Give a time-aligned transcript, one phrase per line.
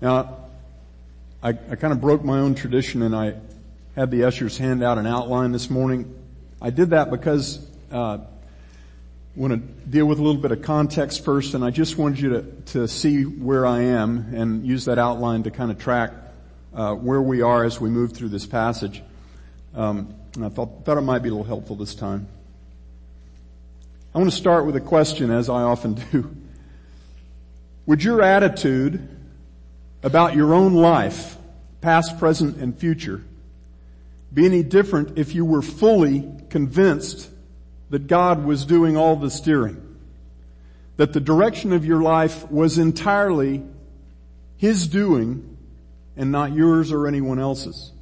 [0.00, 0.36] Now,
[1.42, 3.34] I, I kind of broke my own tradition and I
[3.96, 6.14] had the ushers hand out an outline this morning.
[6.62, 8.20] I did that because uh, I
[9.34, 9.58] want to
[9.90, 12.42] deal with a little bit of context first, and I just wanted you to,
[12.72, 16.12] to see where I am and use that outline to kind of track
[16.74, 19.02] uh, where we are as we move through this passage.
[19.74, 22.28] Um, and I thought, thought it might be a little helpful this time.
[24.14, 26.36] I want to start with a question, as I often do.
[27.86, 29.08] Would your attitude
[30.02, 31.36] about your own life,
[31.80, 33.22] past, present, and future,
[34.32, 37.30] be any different if you were fully convinced
[37.90, 39.84] that God was doing all the steering?
[40.96, 43.62] That the direction of your life was entirely
[44.56, 45.56] His doing
[46.16, 47.92] and not yours or anyone else's?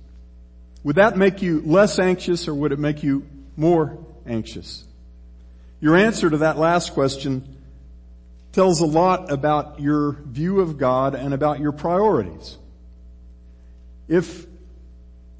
[0.82, 3.26] Would that make you less anxious or would it make you
[3.56, 4.84] more anxious?
[5.80, 7.55] Your answer to that last question
[8.56, 12.56] tells a lot about your view of God and about your priorities.
[14.08, 14.46] If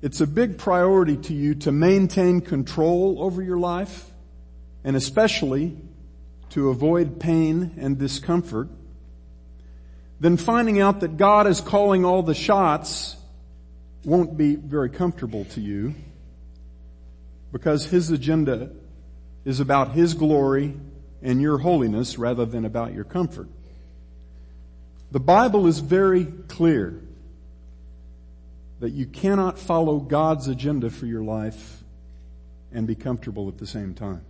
[0.02, 4.04] it's a big priority to you to maintain control over your life,
[4.84, 5.78] and especially
[6.50, 8.68] to avoid pain and discomfort,
[10.20, 13.16] then finding out that God is calling all the shots
[14.04, 15.94] won't be very comfortable to you
[17.50, 18.72] because His agenda
[19.46, 20.74] is about His glory
[21.22, 23.48] and your holiness rather than about your comfort.
[25.10, 27.00] The Bible is very clear
[28.80, 31.82] that you cannot follow God's agenda for your life
[32.72, 34.24] and be comfortable at the same time.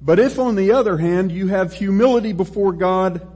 [0.00, 3.26] But if on the other hand you have humility before God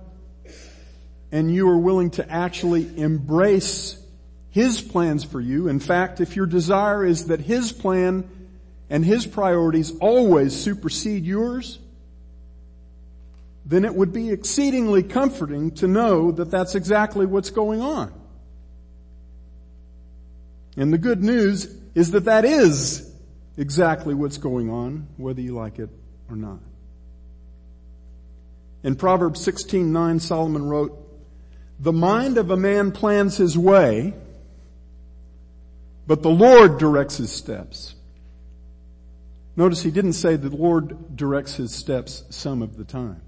[1.31, 3.99] and you are willing to actually embrace
[4.51, 8.29] His plans for you, in fact, if your desire is that His plan
[8.91, 11.79] and His priorities always supersede yours,
[13.65, 18.13] then it would be exceedingly comforting to know that that's exactly what's going on.
[20.77, 23.11] And the good news is that that is
[23.57, 25.91] exactly what's going on, whether you like it
[26.31, 26.61] or not.
[28.83, 30.99] In Proverbs 16:9 Solomon wrote,
[31.79, 34.15] "The mind of a man plans his way,
[36.07, 37.95] but the Lord directs his steps."
[39.55, 43.21] Notice he didn't say the Lord directs his steps some of the time.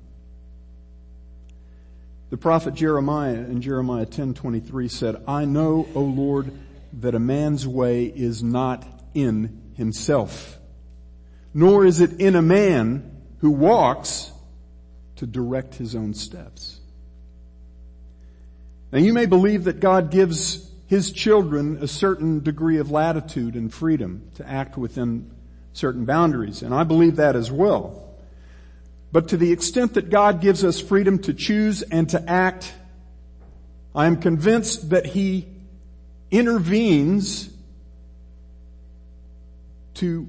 [2.31, 6.51] The prophet Jeremiah in Jeremiah 10:23 said, "I know, O Lord,
[7.01, 10.59] that a man's way is not in himself,
[11.53, 14.33] nor is it in a man who walks
[15.17, 16.81] to direct his own steps."
[18.91, 23.73] Now you may believe that God gives his children a certain degree of latitude and
[23.73, 25.31] freedom to act within
[25.75, 28.01] certain boundaries, and I believe that as well.
[29.13, 32.73] But to the extent that God gives us freedom to choose and to act,
[33.95, 35.47] I am convinced that He
[36.31, 37.51] intervenes
[39.95, 40.29] to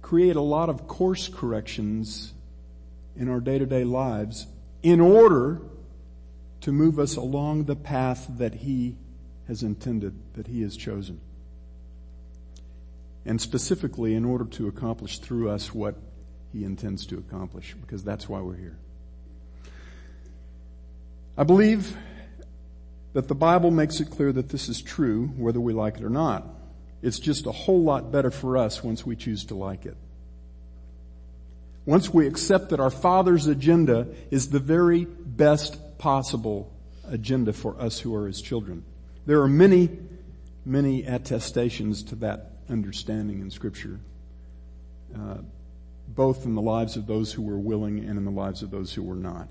[0.00, 2.32] create a lot of course corrections
[3.16, 4.46] in our day-to-day lives
[4.82, 5.60] in order
[6.62, 8.96] to move us along the path that He
[9.48, 11.20] has intended, that He has chosen
[13.24, 15.96] and specifically in order to accomplish through us what
[16.52, 18.76] he intends to accomplish, because that's why we're here.
[21.36, 21.96] I believe
[23.14, 26.10] that the Bible makes it clear that this is true, whether we like it or
[26.10, 26.46] not.
[27.00, 29.96] It's just a whole lot better for us once we choose to like it.
[31.84, 36.72] Once we accept that our Father's agenda is the very best possible
[37.08, 38.84] agenda for us who are His children.
[39.26, 39.90] There are many,
[40.64, 44.00] many attestations to that understanding in Scripture,
[45.14, 45.38] uh,
[46.08, 48.92] both in the lives of those who were willing and in the lives of those
[48.92, 49.48] who were not.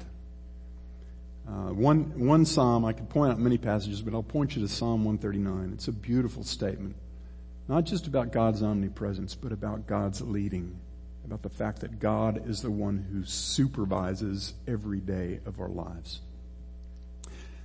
[1.47, 4.67] Uh, one one psalm I could point out many passages, but I'll point you to
[4.67, 5.71] Psalm 139.
[5.73, 6.95] It's a beautiful statement,
[7.67, 10.79] not just about God's omnipresence, but about God's leading,
[11.25, 16.21] about the fact that God is the one who supervises every day of our lives.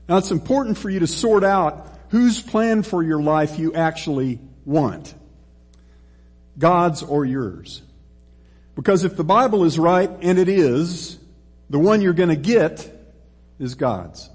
[0.09, 4.39] Now it's important for you to sort out whose plan for your life you actually
[4.65, 5.15] want.
[6.59, 7.83] God's or yours.
[8.75, 11.19] Because if the Bible is right, and it is,
[11.71, 12.93] the one you're going to get
[13.59, 14.29] is God's.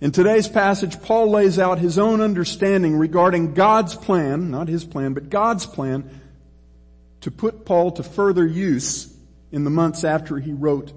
[0.00, 5.14] In today's passage, Paul lays out his own understanding regarding God's plan, not his plan,
[5.14, 6.10] but God's plan
[7.22, 9.14] to put Paul to further use
[9.50, 10.92] in the months after he wrote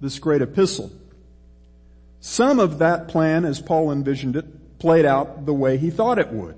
[0.00, 0.90] this great epistle.
[2.20, 6.32] Some of that plan, as Paul envisioned it, played out the way he thought it
[6.32, 6.56] would.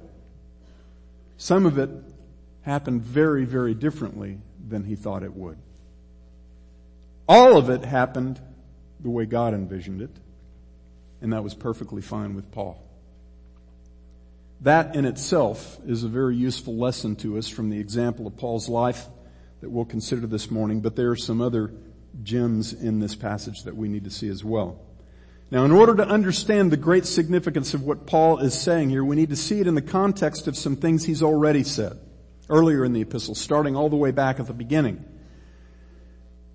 [1.36, 1.90] Some of it
[2.62, 5.58] happened very, very differently than he thought it would.
[7.28, 8.40] All of it happened
[9.00, 10.10] the way God envisioned it.
[11.20, 12.82] And that was perfectly fine with Paul.
[14.60, 18.68] That in itself is a very useful lesson to us from the example of Paul's
[18.68, 19.06] life
[19.60, 21.72] that we'll consider this morning, but there are some other
[22.22, 24.80] gems in this passage that we need to see as well.
[25.50, 29.16] Now in order to understand the great significance of what Paul is saying here, we
[29.16, 31.98] need to see it in the context of some things he's already said
[32.48, 35.04] earlier in the epistle, starting all the way back at the beginning.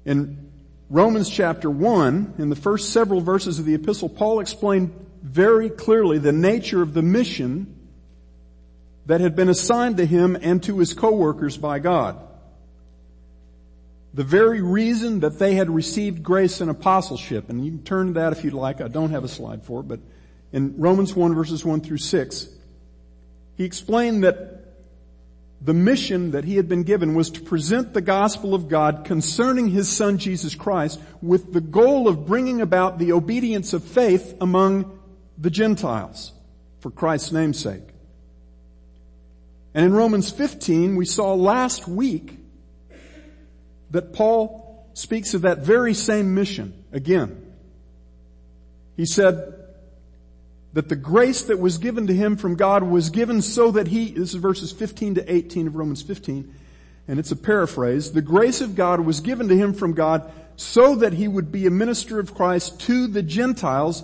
[0.05, 0.51] In
[0.89, 6.17] Romans chapter 1, in the first several verses of the epistle, Paul explained very clearly
[6.17, 7.75] the nature of the mission
[9.05, 12.19] that had been assigned to him and to his co-workers by God.
[14.19, 18.13] The very reason that they had received grace and apostleship, and you can turn to
[18.15, 20.01] that if you'd like, I don't have a slide for it, but
[20.51, 22.49] in Romans 1 verses 1 through 6,
[23.55, 24.75] he explained that
[25.61, 29.69] the mission that he had been given was to present the gospel of God concerning
[29.69, 34.99] his son Jesus Christ with the goal of bringing about the obedience of faith among
[35.37, 36.33] the Gentiles
[36.81, 37.87] for Christ's namesake.
[39.73, 42.38] And in Romans 15, we saw last week
[43.91, 47.45] that Paul speaks of that very same mission again.
[48.97, 49.55] He said
[50.73, 54.11] that the grace that was given to him from God was given so that he,
[54.11, 56.53] this is verses 15 to 18 of Romans 15,
[57.07, 60.95] and it's a paraphrase, the grace of God was given to him from God so
[60.97, 64.03] that he would be a minister of Christ to the Gentiles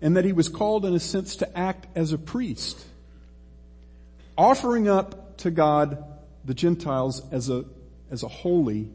[0.00, 2.84] and that he was called in a sense to act as a priest,
[4.36, 6.04] offering up to God
[6.44, 7.64] the Gentiles as a
[8.10, 8.88] as a holy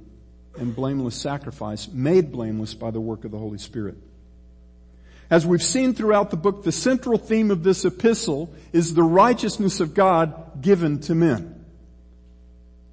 [0.58, 3.98] and blameless sacrifice made blameless by the work of the Holy Spirit.
[5.30, 9.80] As we've seen throughout the book, the central theme of this epistle is the righteousness
[9.80, 11.66] of God given to men.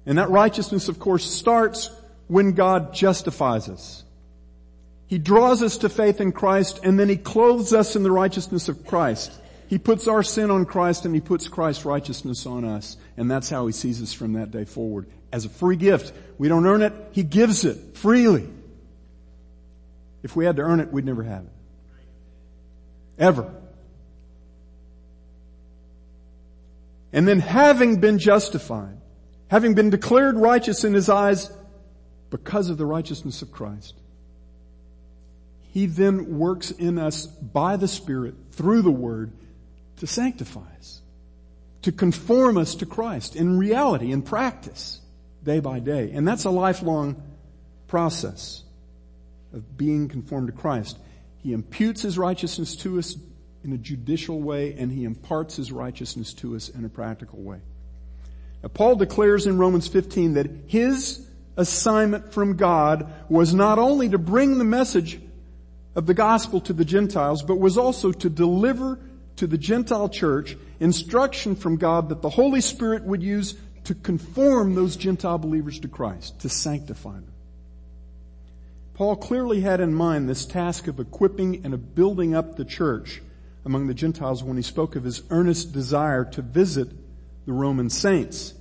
[0.05, 1.91] And that righteousness, of course, starts
[2.27, 4.03] when God justifies us.
[5.07, 8.69] He draws us to faith in Christ and then He clothes us in the righteousness
[8.69, 9.33] of Christ.
[9.67, 12.95] He puts our sin on Christ and He puts Christ's righteousness on us.
[13.17, 16.13] And that's how He sees us from that day forward as a free gift.
[16.37, 16.93] We don't earn it.
[17.11, 18.47] He gives it freely.
[20.23, 21.51] If we had to earn it, we'd never have it.
[23.17, 23.53] Ever.
[27.11, 28.97] And then having been justified,
[29.47, 31.51] having been declared righteous in His eyes
[32.29, 33.95] because of the righteousness of Christ,
[35.71, 39.31] He then works in us by the Spirit through the Word
[39.97, 41.01] to sanctify us,
[41.81, 45.01] to conform us to Christ in reality, in practice
[45.43, 46.11] day by day.
[46.11, 47.21] And that's a lifelong
[47.87, 48.63] process
[49.53, 50.97] of being conformed to Christ.
[51.37, 53.15] He imputes his righteousness to us
[53.63, 57.59] in a judicial way and he imparts his righteousness to us in a practical way.
[58.61, 61.25] Now, Paul declares in Romans 15 that his
[61.57, 65.19] assignment from God was not only to bring the message
[65.95, 68.99] of the gospel to the Gentiles, but was also to deliver
[69.37, 73.55] to the Gentile church instruction from God that the Holy Spirit would use
[73.89, 77.33] to conform those Gentile believers to Christ, to sanctify them.
[78.93, 83.19] Paul clearly had in mind this task of equipping and of building up the church
[83.65, 86.89] among the Gentiles when he spoke of his earnest desire to visit
[87.47, 88.53] the Roman saints.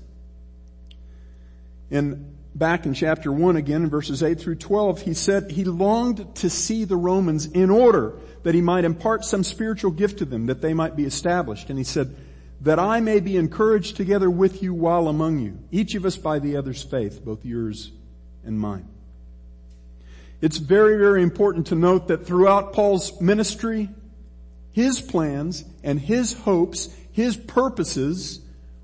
[1.91, 6.37] In back in chapter 1 again in verses 8 through 12, he said he longed
[6.37, 8.15] to see the Romans in order
[8.45, 11.69] that he might impart some spiritual gift to them that they might be established.
[11.69, 12.17] And he said,
[12.61, 16.39] that I may be encouraged together with you while among you, each of us by
[16.39, 17.93] the other's faith, both yours
[18.45, 18.89] and mine.
[20.41, 23.89] It's very, very important to note that throughout Paul's ministry,
[24.73, 28.41] his plans and his hopes, his purposes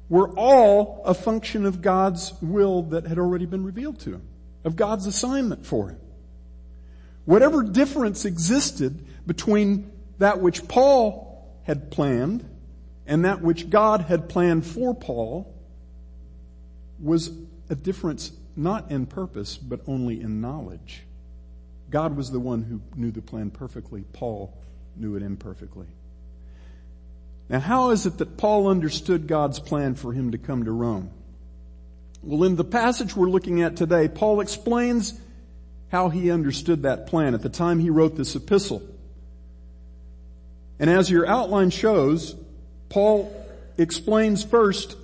[0.08, 4.22] were all a function of God's will that had already been revealed to him,
[4.64, 6.00] of God's assignment for him.
[7.24, 12.48] Whatever difference existed between that which Paul had planned
[13.06, 15.54] and that which God had planned for Paul
[16.98, 17.30] was
[17.68, 21.02] a difference not in purpose, but only in knowledge.
[21.90, 24.04] God was the one who knew the plan perfectly.
[24.12, 24.56] Paul
[24.96, 25.86] knew it imperfectly.
[27.48, 31.10] Now how is it that Paul understood God's plan for him to come to Rome?
[32.22, 35.20] Well, in the passage we're looking at today, Paul explains
[35.88, 38.82] how he understood that plan at the time he wrote this epistle.
[40.78, 42.34] And as your outline shows,
[42.94, 43.28] Paul
[43.76, 44.96] explains first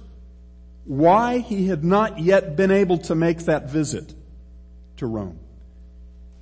[0.85, 4.15] why he had not yet been able to make that visit
[4.99, 5.41] to Rome.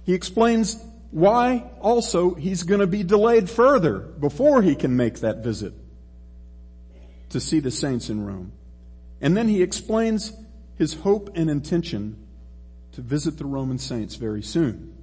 [0.05, 0.77] He explains
[1.11, 5.73] why also he's going to be delayed further before he can make that visit
[7.31, 8.53] to see the saints in Rome.
[9.23, 10.35] And then he explains
[10.77, 12.27] his hope and intention
[12.93, 14.95] to visit the Roman saints very soon.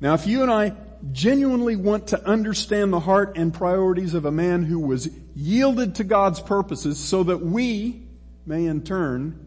[0.00, 0.72] Now if you and I
[1.10, 6.04] genuinely want to understand the heart and priorities of a man who was yielded to
[6.04, 8.02] God's purposes so that we
[8.46, 9.46] may in turn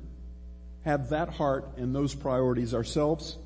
[0.83, 3.37] have that heart and those priorities ourselves,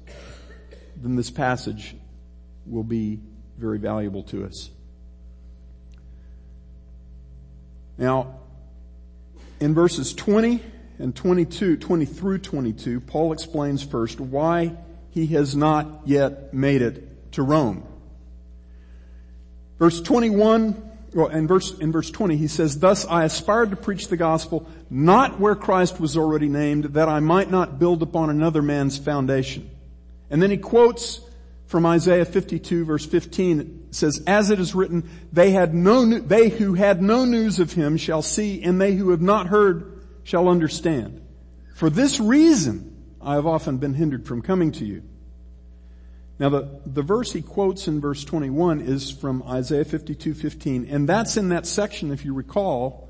[0.95, 1.95] then this passage
[2.65, 3.19] will be
[3.57, 4.69] very valuable to us.
[7.97, 8.39] Now,
[9.59, 10.61] in verses 20
[10.99, 14.75] and 22, 20 through 22, Paul explains first why
[15.11, 17.88] he has not yet made it to Rome.
[19.79, 24.09] Verse 21, well, in verse, in verse 20, he says, Thus I aspired to preach
[24.09, 28.61] the gospel not where Christ was already named, that I might not build upon another
[28.61, 29.69] man's foundation.
[30.29, 31.21] And then he quotes
[31.65, 36.49] from Isaiah 52 verse 15 it says, as it is written, they had no, they
[36.49, 40.49] who had no news of him shall see and they who have not heard shall
[40.49, 41.21] understand.
[41.75, 45.03] For this reason I have often been hindered from coming to you.
[46.39, 51.07] Now the, the verse he quotes in verse 21 is from Isaiah 52, 15, and
[51.07, 53.09] that's in that section, if you recall,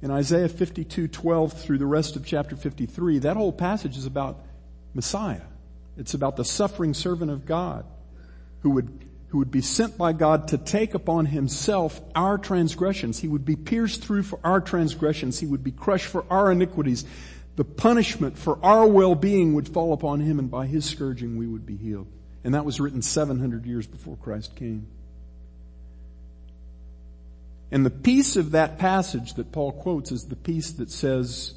[0.00, 4.40] in Isaiah 52, 12 through the rest of chapter 53, that whole passage is about
[4.94, 5.42] Messiah.
[5.98, 7.84] It's about the suffering servant of God
[8.60, 13.18] who would, who would be sent by God to take upon himself our transgressions.
[13.18, 15.38] He would be pierced through for our transgressions.
[15.38, 17.04] He would be crushed for our iniquities.
[17.56, 21.66] The punishment for our well-being would fall upon him and by his scourging we would
[21.66, 22.08] be healed.
[22.44, 24.86] And that was written 700 years before Christ came.
[27.70, 31.54] And the piece of that passage that Paul quotes is the piece that says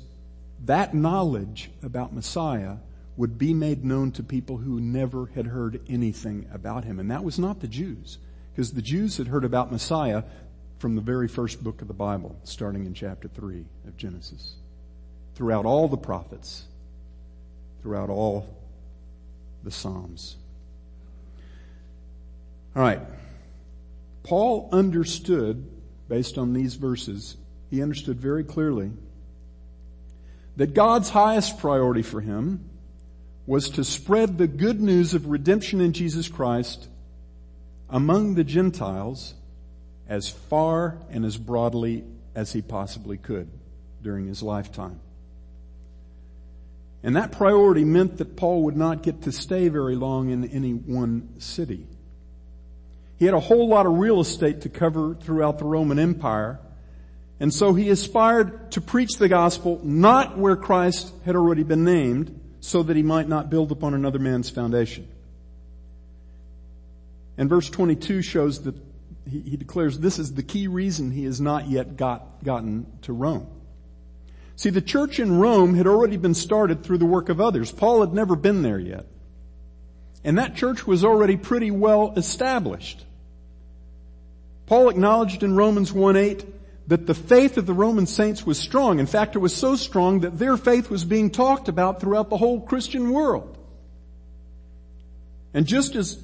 [0.66, 2.78] that knowledge about Messiah
[3.18, 7.00] would be made known to people who never had heard anything about him.
[7.00, 8.18] And that was not the Jews,
[8.52, 10.24] because the Jews had heard about Messiah
[10.80, 14.56] from the very first book of the Bible, starting in chapter 3 of Genesis.
[15.36, 16.66] Throughout all the prophets,
[17.82, 18.48] throughout all
[19.64, 20.38] the Psalms.
[22.76, 23.02] Alright.
[24.24, 25.66] Paul understood,
[26.10, 27.38] based on these verses,
[27.70, 28.92] he understood very clearly
[30.58, 32.70] that God's highest priority for him
[33.46, 36.88] was to spread the good news of redemption in Jesus Christ
[37.90, 39.36] among the Gentiles
[40.08, 42.04] as far and as broadly
[42.34, 43.50] as he possibly could
[44.02, 45.00] during his lifetime.
[47.04, 50.74] And that priority meant that Paul would not get to stay very long in any
[50.74, 51.86] one city.
[53.18, 56.60] He had a whole lot of real estate to cover throughout the Roman Empire.
[57.40, 62.42] And so he aspired to preach the gospel not where Christ had already been named,
[62.66, 65.08] so that he might not build upon another man's foundation.
[67.38, 68.76] And verse 22 shows that
[69.30, 73.14] he, he declares this is the key reason he has not yet got, gotten to
[73.14, 73.48] Rome.
[74.56, 77.72] See, the church in Rome had already been started through the work of others.
[77.72, 79.06] Paul had never been there yet.
[80.24, 83.05] And that church was already pretty well established.
[84.66, 86.46] Paul acknowledged in Romans 1-8
[86.88, 89.00] that the faith of the Roman saints was strong.
[89.00, 92.38] In fact, it was so strong that their faith was being talked about throughout the
[92.38, 93.58] whole Christian world.
[95.54, 96.24] And just as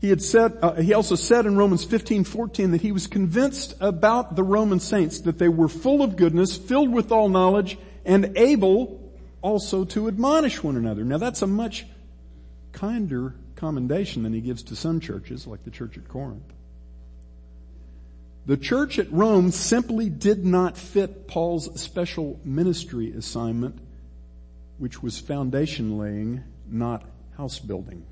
[0.00, 3.74] he had said, uh, he also said in Romans 15, 14 that he was convinced
[3.80, 7.76] about the Roman saints that they were full of goodness, filled with all knowledge,
[8.06, 11.04] and able also to admonish one another.
[11.04, 11.84] Now that's a much
[12.72, 16.50] kinder commendation than he gives to some churches, like the church at Corinth.
[18.46, 23.78] The church at Rome simply did not fit Paul's special ministry assignment,
[24.78, 27.04] which was foundation laying, not
[27.36, 28.04] house building.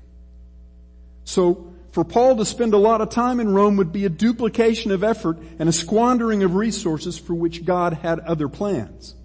[1.23, 4.91] So, for Paul to spend a lot of time in Rome would be a duplication
[4.91, 9.15] of effort and a squandering of resources for which God had other plans.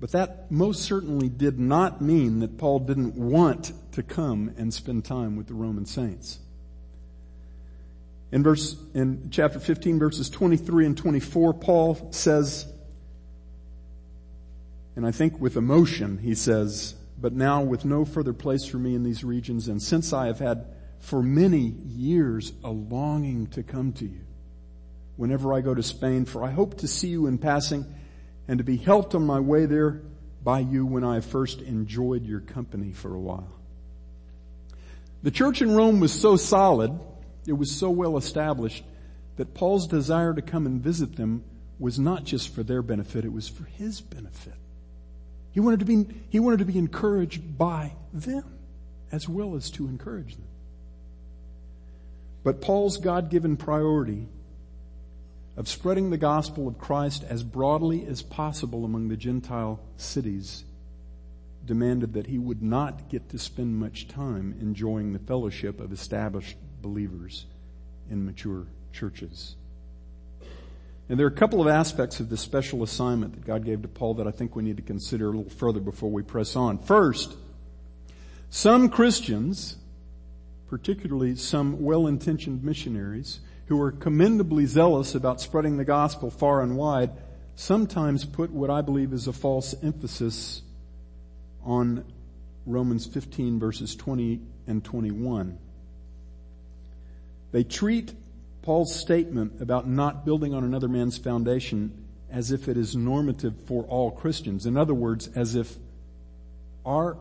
[0.00, 5.04] But that most certainly did not mean that Paul didn't want to come and spend
[5.04, 6.38] time with the Roman saints.
[8.36, 12.66] In verse, in chapter 15 verses 23 and 24, Paul says,
[14.94, 18.94] and I think with emotion, he says, but now with no further place for me
[18.94, 20.66] in these regions, and since I have had
[20.98, 24.20] for many years a longing to come to you,
[25.16, 27.86] whenever I go to Spain, for I hope to see you in passing
[28.48, 30.02] and to be helped on my way there
[30.44, 33.48] by you when I first enjoyed your company for a while.
[35.22, 37.00] The church in Rome was so solid
[37.46, 38.84] it was so well established
[39.36, 41.44] that Paul's desire to come and visit them
[41.78, 44.54] was not just for their benefit, it was for his benefit.
[45.52, 48.58] He wanted to be, he wanted to be encouraged by them
[49.12, 50.48] as well as to encourage them.
[52.42, 54.28] But Paul's God-given priority
[55.56, 60.64] of spreading the gospel of Christ as broadly as possible among the Gentile cities
[61.64, 66.56] demanded that he would not get to spend much time enjoying the fellowship of established
[66.86, 67.46] believers
[68.08, 69.56] in mature churches.
[71.08, 73.88] And there are a couple of aspects of this special assignment that God gave to
[73.88, 76.78] Paul that I think we need to consider a little further before we press on.
[76.78, 77.34] First,
[78.50, 79.76] some Christians,
[80.68, 87.10] particularly some well-intentioned missionaries, who are commendably zealous about spreading the gospel far and wide,
[87.56, 90.62] sometimes put what I believe is a false emphasis
[91.64, 92.04] on
[92.64, 95.58] Romans 15 verses 20 and 21.
[97.52, 98.14] They treat
[98.62, 103.84] Paul's statement about not building on another man's foundation as if it is normative for
[103.84, 104.66] all Christians.
[104.66, 105.76] In other words, as if
[106.84, 107.16] our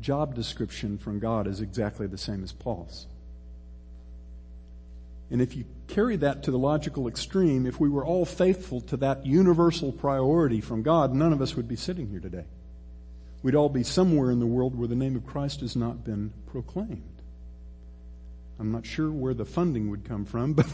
[0.00, 3.06] job description from God is exactly the same as Paul's.
[5.30, 8.96] And if you carry that to the logical extreme, if we were all faithful to
[8.98, 12.44] that universal priority from God, none of us would be sitting here today.
[13.42, 16.32] We'd all be somewhere in the world where the name of Christ has not been
[16.46, 17.15] proclaimed.
[18.58, 20.66] I'm not sure where the funding would come from, but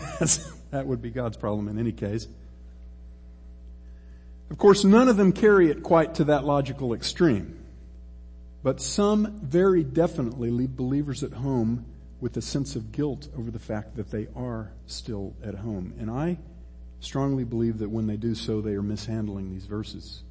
[0.71, 2.27] that would be God's problem in any case.
[4.51, 7.59] Of course, none of them carry it quite to that logical extreme.
[8.63, 11.87] But some very definitely leave believers at home
[12.21, 15.95] with a sense of guilt over the fact that they are still at home.
[15.99, 16.39] And I
[17.01, 20.23] strongly believe that when they do so, they are mishandling these verses.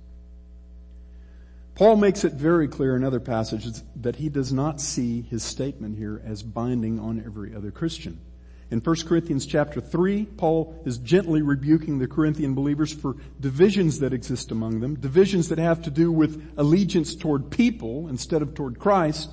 [1.75, 5.97] Paul makes it very clear in other passages that he does not see his statement
[5.97, 8.19] here as binding on every other Christian.
[8.69, 14.13] In 1 Corinthians chapter 3, Paul is gently rebuking the Corinthian believers for divisions that
[14.13, 18.79] exist among them, divisions that have to do with allegiance toward people instead of toward
[18.79, 19.29] Christ.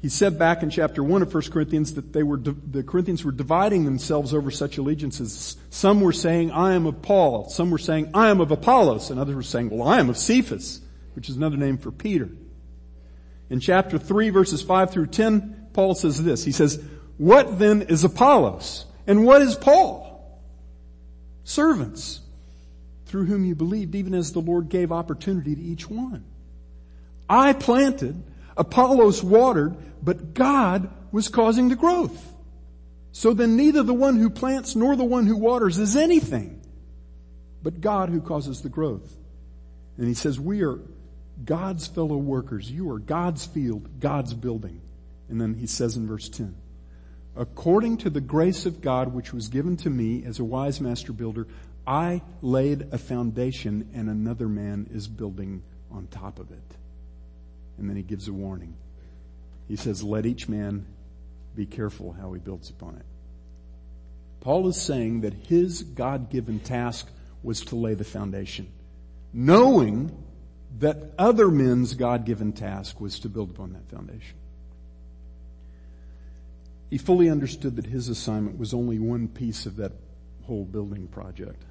[0.00, 3.32] He said back in chapter 1 of 1 Corinthians that they were, the Corinthians were
[3.32, 5.58] dividing themselves over such allegiances.
[5.68, 7.50] Some were saying, I am of Paul.
[7.50, 9.10] Some were saying, I am of Apollos.
[9.10, 10.80] And others were saying, well, I am of Cephas
[11.20, 12.30] which is another name for Peter.
[13.50, 16.42] In chapter 3 verses 5 through 10, Paul says this.
[16.42, 16.82] He says,
[17.18, 18.86] what then is Apollos?
[19.06, 20.40] And what is Paul?
[21.44, 22.22] Servants
[23.04, 26.24] through whom you believed even as the Lord gave opportunity to each one.
[27.28, 28.22] I planted,
[28.56, 32.32] Apollos watered, but God was causing the growth.
[33.12, 36.62] So then neither the one who plants nor the one who waters is anything,
[37.62, 39.18] but God who causes the growth.
[39.98, 40.78] And he says we are
[41.44, 42.70] God's fellow workers.
[42.70, 44.80] You are God's field, God's building.
[45.28, 46.54] And then he says in verse 10,
[47.36, 51.12] according to the grace of God which was given to me as a wise master
[51.12, 51.46] builder,
[51.86, 56.76] I laid a foundation and another man is building on top of it.
[57.78, 58.76] And then he gives a warning.
[59.68, 60.84] He says, let each man
[61.54, 63.06] be careful how he builds upon it.
[64.40, 67.08] Paul is saying that his God-given task
[67.42, 68.68] was to lay the foundation,
[69.32, 70.10] knowing
[70.78, 74.36] that other men's God-given task was to build upon that foundation.
[76.88, 79.92] He fully understood that his assignment was only one piece of that
[80.44, 81.62] whole building project.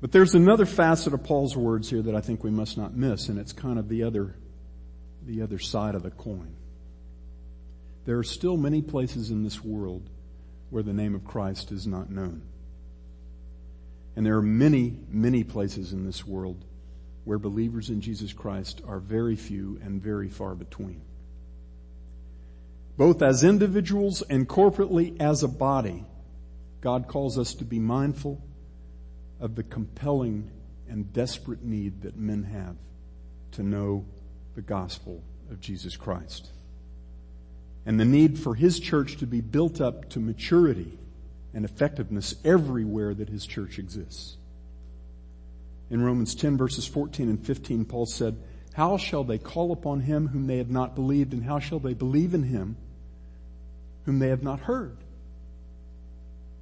[0.00, 3.28] But there's another facet of Paul's words here that I think we must not miss,
[3.28, 4.34] and it's kind of the other,
[5.24, 6.54] the other side of the coin.
[8.04, 10.08] There are still many places in this world
[10.70, 12.42] where the name of Christ is not known.
[14.14, 16.64] And there are many, many places in this world
[17.26, 21.02] where believers in Jesus Christ are very few and very far between.
[22.96, 26.04] Both as individuals and corporately as a body,
[26.80, 28.40] God calls us to be mindful
[29.40, 30.52] of the compelling
[30.88, 32.76] and desperate need that men have
[33.52, 34.04] to know
[34.54, 36.50] the gospel of Jesus Christ.
[37.84, 40.96] And the need for His church to be built up to maturity
[41.52, 44.36] and effectiveness everywhere that His church exists.
[45.90, 48.36] In Romans 10 verses 14 and 15, Paul said,
[48.76, 51.94] how shall they call upon him whom they have not believed and how shall they
[51.94, 52.76] believe in him
[54.04, 54.98] whom they have not heard?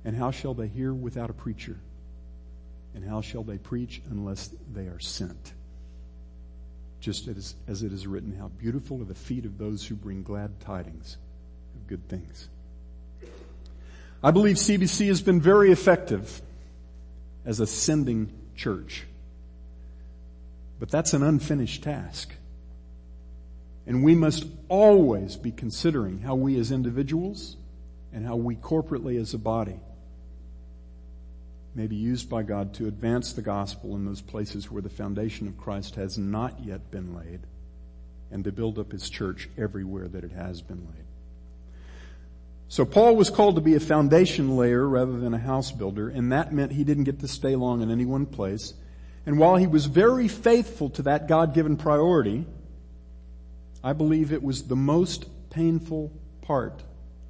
[0.04, 1.76] And how shall they hear without a preacher?
[2.94, 5.54] And how shall they preach unless they are sent?
[7.00, 10.22] Just as, as it is written, how beautiful are the feet of those who bring
[10.22, 11.16] glad tidings
[11.74, 12.48] of good things.
[14.22, 16.40] I believe CBC has been very effective
[17.44, 19.04] as a sending church.
[20.78, 22.34] But that's an unfinished task.
[23.86, 27.56] And we must always be considering how we as individuals
[28.12, 29.80] and how we corporately as a body
[31.74, 35.48] may be used by God to advance the gospel in those places where the foundation
[35.48, 37.40] of Christ has not yet been laid
[38.30, 41.04] and to build up his church everywhere that it has been laid.
[42.68, 46.32] So Paul was called to be a foundation layer rather than a house builder, and
[46.32, 48.74] that meant he didn't get to stay long in any one place.
[49.26, 52.46] And while he was very faithful to that God-given priority,
[53.82, 56.82] I believe it was the most painful part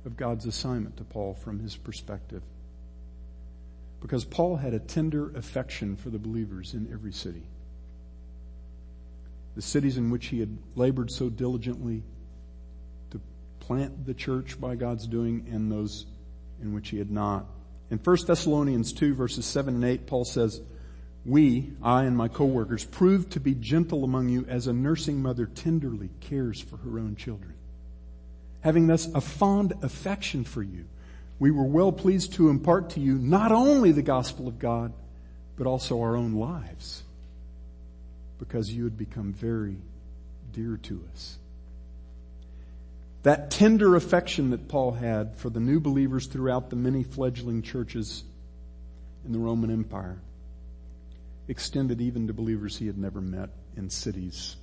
[0.04, 2.42] of God's assignment to Paul from his perspective.
[4.00, 7.46] Because Paul had a tender affection for the believers in every city.
[9.54, 12.02] The cities in which he had labored so diligently
[13.10, 13.20] to
[13.60, 16.06] plant the church by God's doing and those
[16.60, 17.46] in which he had not.
[17.90, 20.60] In 1 Thessalonians 2 verses 7 and 8, Paul says,
[21.24, 25.46] we, I and my coworkers, proved to be gentle among you as a nursing mother
[25.46, 27.54] tenderly cares for her own children.
[28.60, 30.84] Having thus a fond affection for you,
[31.38, 34.92] we were well pleased to impart to you not only the gospel of God,
[35.56, 37.02] but also our own lives,
[38.38, 39.76] because you had become very
[40.52, 41.38] dear to us.
[43.22, 48.24] That tender affection that Paul had for the new believers throughout the many fledgling churches
[49.24, 50.18] in the Roman Empire
[51.48, 54.56] extended even to believers he had never met in cities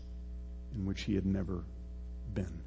[0.76, 1.64] in which he had never
[2.34, 2.62] been.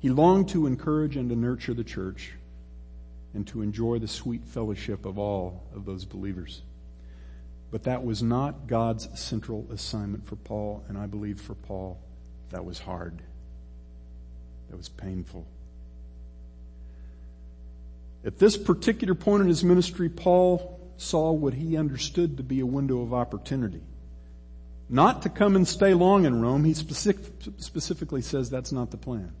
[0.00, 2.32] He longed to encourage and to nurture the church
[3.32, 6.62] and to enjoy the sweet fellowship of all of those believers.
[7.70, 11.98] But that was not God's central assignment for Paul, and I believe for Paul
[12.50, 13.22] that was hard
[14.74, 15.46] that was painful.
[18.24, 22.66] At this particular point in his ministry, Paul saw what he understood to be a
[22.66, 23.82] window of opportunity.
[24.88, 26.64] Not to come and stay long in Rome.
[26.64, 27.24] He specific,
[27.58, 29.32] specifically says that's not the plan.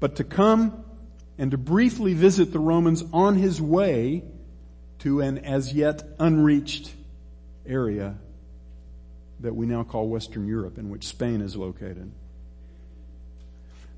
[0.00, 0.84] But to come
[1.38, 4.24] and to briefly visit the Romans on his way
[5.00, 6.92] to an as yet unreached
[7.66, 8.16] area
[9.40, 12.10] that we now call Western Europe in which Spain is located.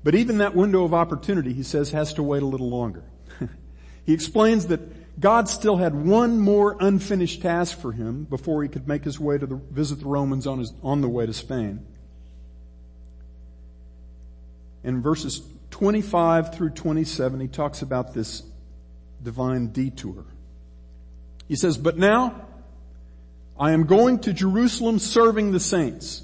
[0.03, 3.03] But even that window of opportunity, he says, has to wait a little longer.
[4.05, 4.79] he explains that
[5.19, 9.37] God still had one more unfinished task for him before he could make his way
[9.37, 11.85] to the, visit the Romans on, his, on the way to Spain.
[14.83, 18.43] In verses 25 through 27, he talks about this
[19.21, 20.25] divine detour.
[21.47, 22.45] He says, but now
[23.59, 26.23] I am going to Jerusalem serving the saints.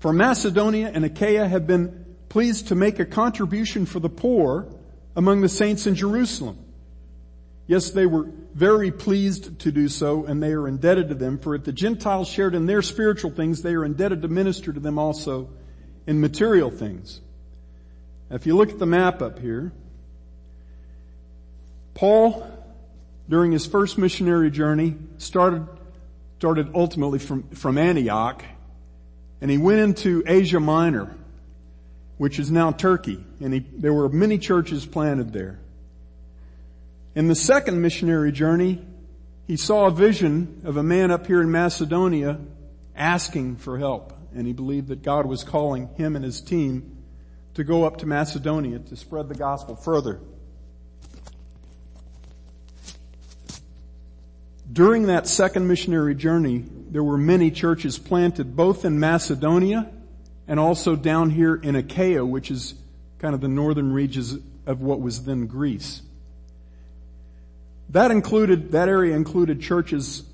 [0.00, 4.66] For Macedonia and Achaia have been pleased to make a contribution for the poor
[5.16, 6.61] among the saints in Jerusalem.
[7.66, 11.54] Yes, they were very pleased to do so and they are indebted to them for
[11.54, 14.98] if the Gentiles shared in their spiritual things, they are indebted to minister to them
[14.98, 15.48] also
[16.06, 17.20] in material things.
[18.30, 19.72] If you look at the map up here,
[21.94, 22.46] Paul,
[23.28, 25.66] during his first missionary journey, started,
[26.38, 28.44] started ultimately from, from Antioch
[29.40, 31.14] and he went into Asia Minor
[32.22, 35.58] which is now Turkey, and he, there were many churches planted there.
[37.14, 38.82] In the second missionary journey,
[39.46, 42.40] he saw a vision of a man up here in Macedonia
[42.96, 47.04] asking for help, and he believed that God was calling him and his team
[47.52, 50.20] to go up to Macedonia to spread the gospel further.
[54.72, 59.90] During that second missionary journey, there were many churches planted both in Macedonia
[60.48, 62.72] and also down here in Achaia, which is
[63.18, 66.00] kind of the northern regions of what was then Greece.
[67.92, 70.24] That included, that area included churches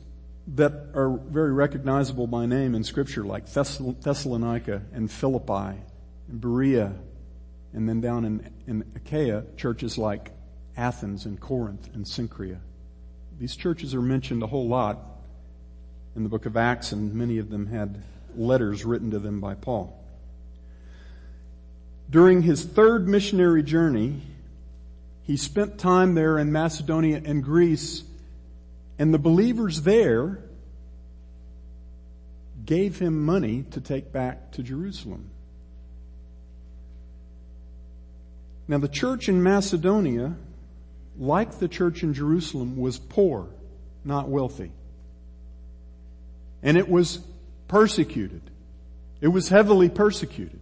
[0.55, 5.81] that are very recognizable by name in scripture like Thessalonica and Philippi
[6.29, 6.95] and Berea
[7.75, 10.31] and then down in, in Achaia, churches like
[10.77, 12.61] Athens and Corinth and Cenchrea.
[13.39, 14.99] These churches are mentioned a whole lot
[16.15, 18.03] in the book of Acts and many of them had
[18.37, 19.99] letters written to them by Paul.
[22.09, 24.23] During his third missionary journey,
[25.29, 28.03] he spent time there in Macedonia and Greece,
[28.99, 30.39] and the believers there
[32.65, 35.29] gave him money to take back to Jerusalem.
[38.69, 40.35] Now the church in Macedonia,
[41.19, 43.49] like the church in Jerusalem, was poor,
[44.07, 44.73] not wealthy.
[46.63, 47.21] And it was
[47.69, 48.41] persecuted.
[49.21, 50.61] It was heavily persecuted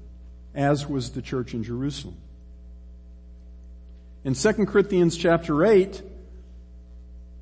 [0.56, 2.16] as was the church in Jerusalem.
[4.26, 6.02] In 2 Corinthians chapter 8,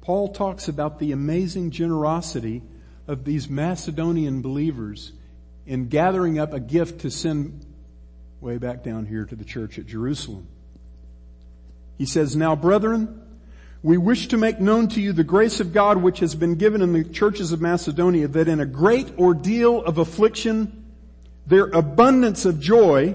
[0.03, 2.63] Paul talks about the amazing generosity
[3.09, 5.13] of these Macedonian believers
[5.65, 7.65] in gathering up a gift to send
[8.43, 10.47] way back down here to the church at Jerusalem.
[11.97, 13.19] He says, Now brethren,
[13.83, 16.83] we wish to make known to you the grace of God which has been given
[16.83, 20.85] in the churches of Macedonia that in a great ordeal of affliction
[21.47, 23.15] their abundance of joy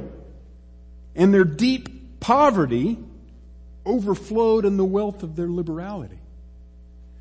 [1.15, 2.97] and their deep poverty
[3.89, 6.19] overflowed in the wealth of their liberality.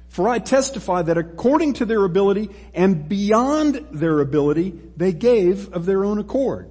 [0.09, 5.87] For I testify that according to their ability and beyond their ability, they gave of
[5.87, 6.71] their own accord,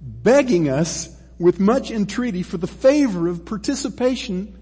[0.00, 4.58] begging us with much entreaty for the favor of participation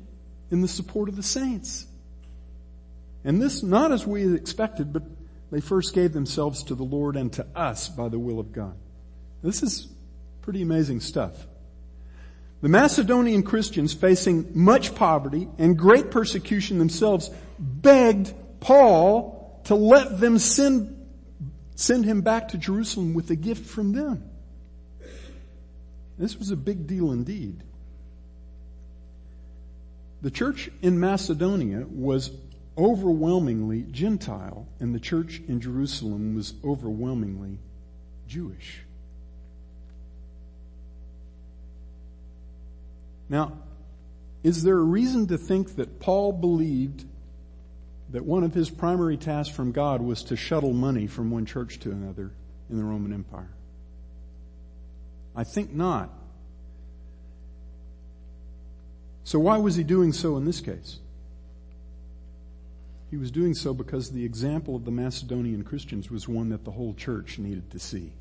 [0.51, 1.87] in the support of the saints.
[3.25, 5.03] And this not as we expected, but
[5.51, 8.75] they first gave themselves to the Lord and to us by the will of God.
[9.43, 9.87] This is
[10.43, 11.47] pretty amazing stuff.
[12.65, 20.39] The Macedonian Christians facing much poverty and great persecution themselves begged Paul to let them
[20.39, 20.97] send,
[21.75, 24.31] send him back to Jerusalem with a gift from them.
[26.17, 27.63] This was a big deal indeed.
[30.23, 32.31] The church in Macedonia was
[32.79, 37.59] overwhelmingly Gentile and the church in Jerusalem was overwhelmingly
[38.27, 38.85] Jewish.
[43.35, 43.51] Now,
[44.45, 47.05] is there a reason to think that Paul believed
[48.11, 51.81] that one of his primary tasks from God was to shuttle money from one church
[51.81, 52.31] to another
[52.71, 53.51] in the Roman Empire?
[55.35, 56.11] I think not.
[59.25, 61.01] So why was he doing so in this case?
[63.11, 66.71] He was doing so because the example of the Macedonian Christians was one that the
[66.71, 68.13] whole church needed to see.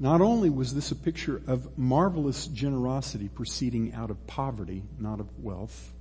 [0.00, 5.28] Not only was this a picture of marvelous generosity proceeding out of poverty, not of
[5.38, 5.92] wealth,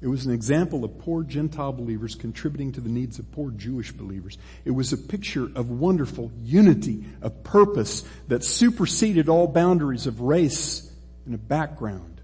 [0.00, 3.92] it was an example of poor Gentile believers contributing to the needs of poor Jewish
[3.92, 4.36] believers.
[4.64, 10.92] It was a picture of wonderful unity, of purpose that superseded all boundaries of race
[11.24, 12.17] and of background.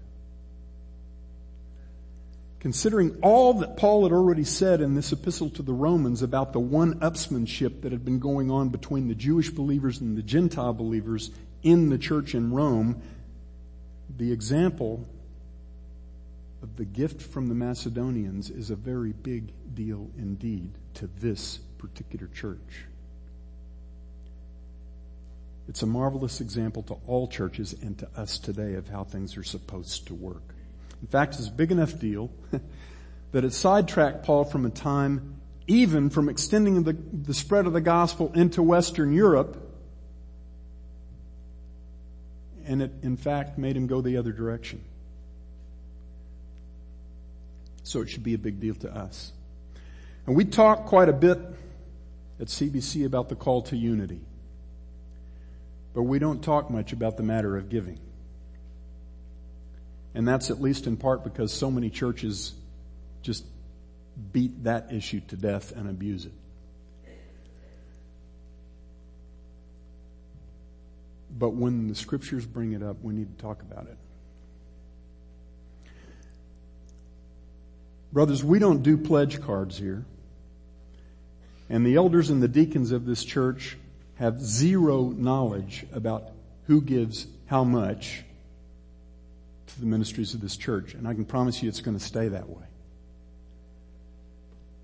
[2.65, 6.59] Considering all that Paul had already said in this epistle to the Romans about the
[6.59, 11.29] one-upsmanship that had been going on between the Jewish believers and the Gentile believers
[11.61, 13.03] in the church in Rome,
[14.17, 15.07] the example
[16.63, 22.27] of the gift from the Macedonians is a very big deal indeed to this particular
[22.33, 22.87] church.
[25.67, 29.43] It's a marvelous example to all churches and to us today of how things are
[29.43, 30.54] supposed to work.
[31.01, 32.31] In fact, it's a big enough deal
[33.31, 35.35] that it sidetracked Paul from a time
[35.67, 39.61] even from extending the, the spread of the gospel into Western Europe.
[42.65, 44.83] And it, in fact, made him go the other direction.
[47.83, 49.31] So it should be a big deal to us.
[50.25, 51.39] And we talk quite a bit
[52.39, 54.21] at CBC about the call to unity.
[55.93, 57.99] But we don't talk much about the matter of giving.
[60.15, 62.53] And that's at least in part because so many churches
[63.21, 63.45] just
[64.31, 66.31] beat that issue to death and abuse it.
[71.37, 73.97] But when the scriptures bring it up, we need to talk about it.
[78.13, 80.05] Brothers, we don't do pledge cards here.
[81.69, 83.77] And the elders and the deacons of this church
[84.15, 86.31] have zero knowledge about
[86.67, 88.23] who gives how much
[89.75, 90.93] to the ministries of this church.
[90.93, 92.63] And I can promise you it's going to stay that way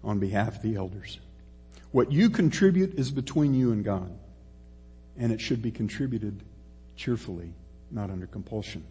[0.03, 1.19] on behalf of the elders.
[1.91, 4.11] What you contribute is between you and God.
[5.17, 6.41] And it should be contributed
[6.95, 7.53] cheerfully,
[7.89, 8.85] not under compulsion.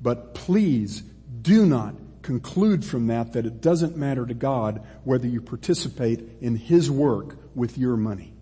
[0.00, 1.00] But please
[1.42, 6.56] do not conclude from that that it doesn't matter to God whether you participate in
[6.56, 8.32] His work with your money.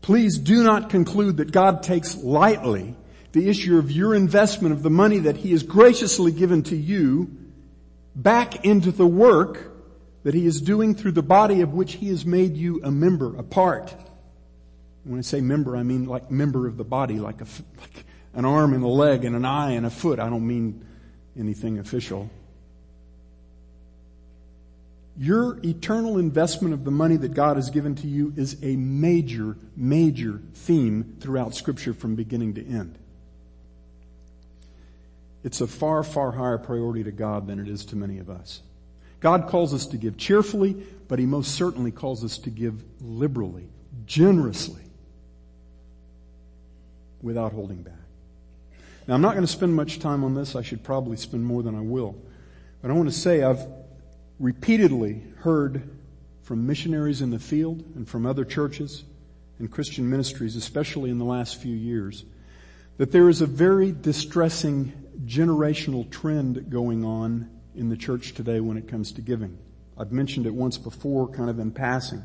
[0.00, 2.94] Please do not conclude that God takes lightly
[3.34, 7.28] the issue of your investment of the money that He has graciously given to you
[8.14, 9.72] back into the work
[10.22, 13.36] that He is doing through the body of which He has made you a member,
[13.36, 13.92] a part.
[15.02, 17.46] When I say member, I mean like member of the body, like, a,
[17.80, 20.20] like an arm and a leg and an eye and a foot.
[20.20, 20.86] I don't mean
[21.36, 22.30] anything official.
[25.16, 29.56] Your eternal investment of the money that God has given to you is a major,
[29.76, 32.96] major theme throughout scripture from beginning to end.
[35.44, 38.62] It's a far, far higher priority to God than it is to many of us.
[39.20, 40.74] God calls us to give cheerfully,
[41.06, 43.68] but He most certainly calls us to give liberally,
[44.06, 44.82] generously,
[47.22, 47.94] without holding back.
[49.06, 50.56] Now I'm not going to spend much time on this.
[50.56, 52.16] I should probably spend more than I will.
[52.80, 53.66] But I want to say I've
[54.40, 55.90] repeatedly heard
[56.42, 59.04] from missionaries in the field and from other churches
[59.58, 62.24] and Christian ministries, especially in the last few years,
[62.96, 64.92] that there is a very distressing
[65.24, 69.58] generational trend going on in the church today when it comes to giving.
[69.98, 72.24] I've mentioned it once before, kind of in passing.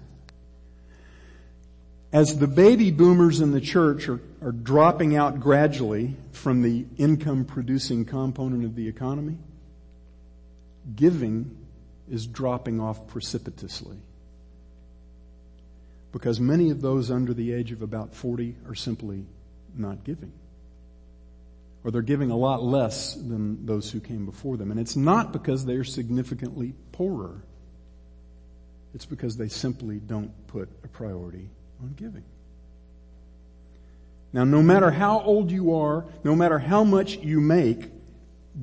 [2.11, 7.45] As the baby boomers in the church are, are dropping out gradually from the income
[7.45, 9.37] producing component of the economy,
[10.95, 11.55] giving
[12.09, 13.97] is dropping off precipitously.
[16.11, 19.25] Because many of those under the age of about 40 are simply
[19.75, 20.31] not giving.
[21.83, 24.71] Or they're giving a lot less than those who came before them.
[24.71, 27.43] And it's not because they're significantly poorer.
[28.93, 31.49] It's because they simply don't put a priority
[31.81, 32.23] on giving.
[34.33, 37.89] Now, no matter how old you are, no matter how much you make,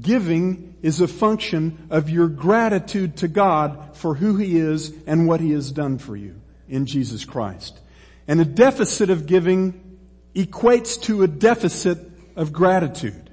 [0.01, 5.41] giving is a function of your gratitude to God for who He is and what
[5.41, 7.79] He has done for you in Jesus Christ.
[8.29, 9.99] And a deficit of giving
[10.35, 11.99] equates to a deficit
[12.37, 13.31] of gratitude.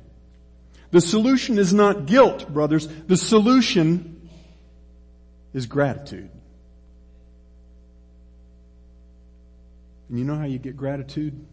[0.91, 2.87] The solution is not guilt, brothers.
[2.87, 4.29] The solution
[5.53, 6.29] is gratitude.
[10.09, 11.45] And you know how you get gratitude?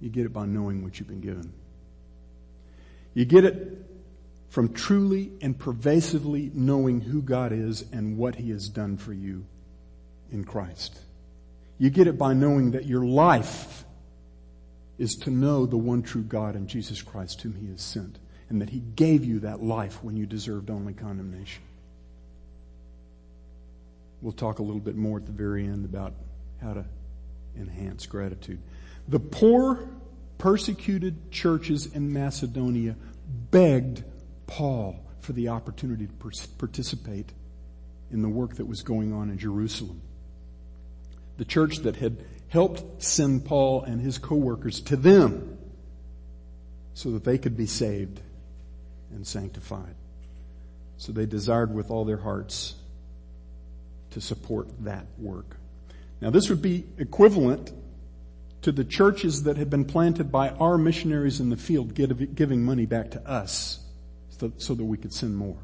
[0.00, 1.52] You get it by knowing what you've been given.
[3.14, 3.86] You get it
[4.48, 9.44] from truly and pervasively knowing who God is and what He has done for you
[10.30, 10.98] in Christ.
[11.78, 13.84] You get it by knowing that your life
[14.98, 18.60] is to know the one true God and Jesus Christ whom He has sent and
[18.60, 21.62] that He gave you that life when you deserved only condemnation.
[24.20, 26.14] We'll talk a little bit more at the very end about
[26.62, 26.84] how to
[27.58, 28.60] enhance gratitude.
[29.08, 29.88] The poor,
[30.38, 32.96] persecuted churches in Macedonia
[33.50, 34.02] begged
[34.46, 36.12] Paul for the opportunity to
[36.58, 37.32] participate
[38.10, 40.00] in the work that was going on in Jerusalem.
[41.36, 42.24] The church that had
[42.54, 45.58] helped send Paul and his co-workers to them
[46.94, 48.20] so that they could be saved
[49.10, 49.96] and sanctified.
[50.96, 52.76] So they desired with all their hearts
[54.12, 55.56] to support that work.
[56.20, 57.72] Now this would be equivalent
[58.62, 62.86] to the churches that had been planted by our missionaries in the field giving money
[62.86, 63.80] back to us
[64.58, 65.58] so, that we could send more.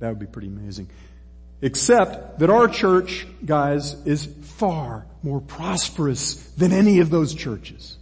[0.00, 0.90] That would be pretty amazing.
[1.60, 7.96] Except that our church, guys, is far more prosperous than any of those churches.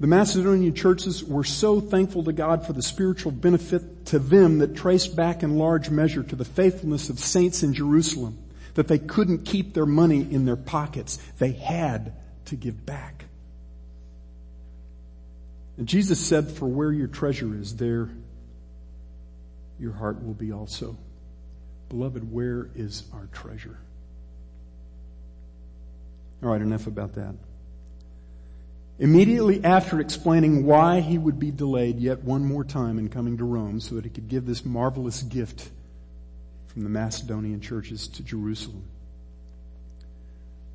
[0.00, 4.74] The Macedonian churches were so thankful to God for the spiritual benefit to them that
[4.74, 8.38] traced back in large measure to the faithfulness of saints in Jerusalem
[8.74, 11.18] that they couldn't keep their money in their pockets.
[11.38, 12.12] They had
[12.46, 13.24] to give back.
[15.76, 18.10] And Jesus said, for where your treasure is, there
[19.78, 20.96] your heart will be also.
[21.88, 23.78] Beloved, where is our treasure?
[26.42, 27.34] All right, enough about that.
[28.98, 33.44] Immediately after explaining why he would be delayed yet one more time in coming to
[33.44, 35.70] Rome so that he could give this marvelous gift
[36.68, 38.84] from the Macedonian churches to Jerusalem.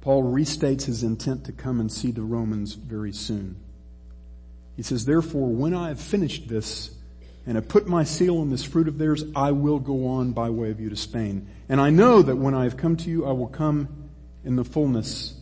[0.02, 3.58] Paul restates his intent to come and see the Romans very soon.
[4.76, 6.92] He says, therefore, when I have finished this
[7.50, 10.52] and have put my seal on this fruit of theirs, I will go on by
[10.52, 11.50] way of you to Spain.
[11.68, 14.12] And I know that when I have come to you, I will come
[14.46, 15.34] in the fullness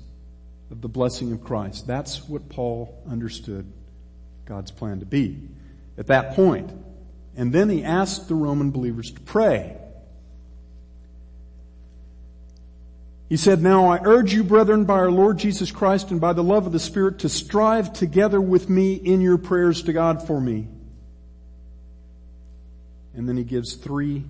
[0.72, 1.86] of the blessing of Christ.
[1.86, 3.70] That's what Paul understood
[4.46, 5.50] God's plan to be
[5.98, 6.72] at that point.
[7.36, 9.76] And then he asked the Roman believers to pray.
[13.28, 16.42] He said, Now I urge you, brethren, by our Lord Jesus Christ and by the
[16.42, 20.40] love of the Spirit, to strive together with me in your prayers to God for
[20.40, 20.70] me.
[23.18, 24.24] And then he gives three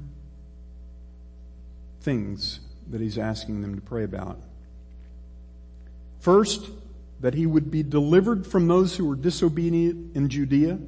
[2.02, 4.40] things that he's asking them to pray about.
[6.20, 6.70] First,
[7.20, 10.80] that he would be delivered from those who were disobedient in Judea,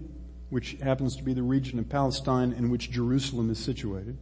[0.49, 4.17] which happens to be the region of Palestine in which Jerusalem is situated.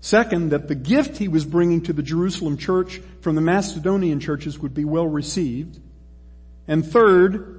[0.00, 4.58] Second, that the gift he was bringing to the Jerusalem church from the Macedonian churches
[4.60, 5.80] would be well received.
[6.68, 7.57] And third,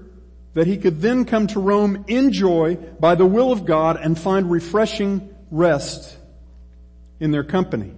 [0.54, 4.18] that he could then come to Rome in joy by the will of God and
[4.18, 6.18] find refreshing rest
[7.20, 7.94] in their company.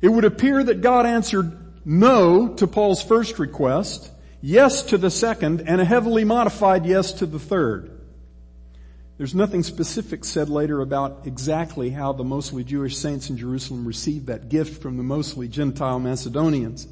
[0.00, 5.62] It would appear that God answered no to Paul's first request, yes to the second,
[5.66, 7.90] and a heavily modified yes to the third.
[9.16, 14.26] There's nothing specific said later about exactly how the mostly Jewish saints in Jerusalem received
[14.26, 16.86] that gift from the mostly Gentile Macedonians.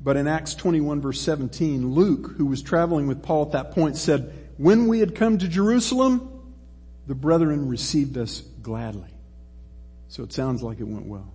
[0.00, 3.96] But in Acts 21 verse 17, Luke, who was traveling with Paul at that point
[3.96, 6.42] said, when we had come to Jerusalem,
[7.06, 9.10] the brethren received us gladly.
[10.08, 11.32] So it sounds like it went well.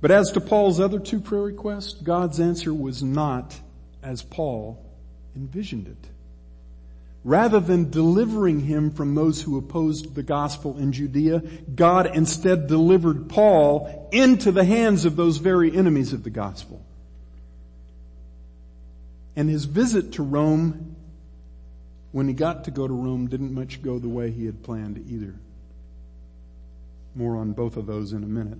[0.00, 3.58] But as to Paul's other two prayer requests, God's answer was not
[4.02, 4.84] as Paul
[5.36, 6.11] envisioned it.
[7.24, 11.40] Rather than delivering him from those who opposed the gospel in Judea,
[11.74, 16.84] God instead delivered Paul into the hands of those very enemies of the gospel.
[19.36, 20.96] And his visit to Rome
[22.12, 25.04] when he got to go to Rome, didn't much go the way he had planned
[25.08, 25.34] either.
[27.14, 28.58] More on both of those in a minute.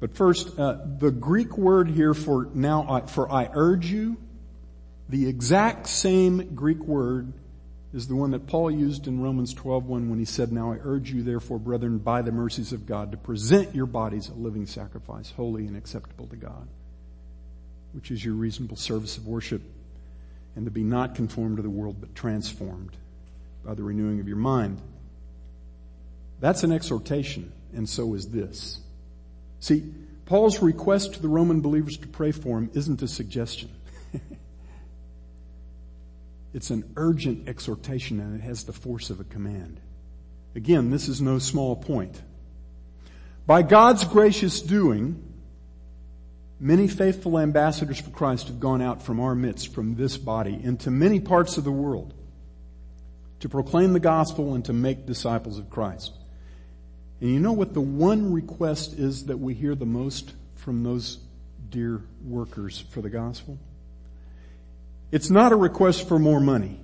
[0.00, 4.16] But first, uh, the Greek word here for now, for I urge you,
[5.08, 7.32] the exact same Greek word
[7.92, 11.12] is the one that Paul used in Romans 12:1 when he said, "Now I urge
[11.12, 15.30] you therefore, brethren, by the mercies of God, to present your bodies a living sacrifice,
[15.30, 16.66] holy and acceptable to God,
[17.92, 19.62] which is your reasonable service of worship,
[20.56, 22.96] and to be not conformed to the world, but transformed
[23.64, 24.78] by the renewing of your mind."
[26.40, 28.80] That's an exhortation, and so is this.
[29.60, 29.94] See,
[30.26, 33.70] Paul's request to the Roman believers to pray for him isn't a suggestion.
[36.54, 39.80] It's an urgent exhortation and it has the force of a command.
[40.54, 42.22] Again, this is no small point.
[43.44, 45.20] By God's gracious doing,
[46.60, 50.90] many faithful ambassadors for Christ have gone out from our midst, from this body, into
[50.90, 52.14] many parts of the world
[53.40, 56.12] to proclaim the gospel and to make disciples of Christ.
[57.20, 61.18] And you know what the one request is that we hear the most from those
[61.68, 63.58] dear workers for the gospel?
[65.10, 66.80] It's not a request for more money.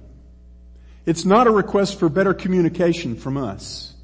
[1.07, 3.95] It's not a request for better communication from us.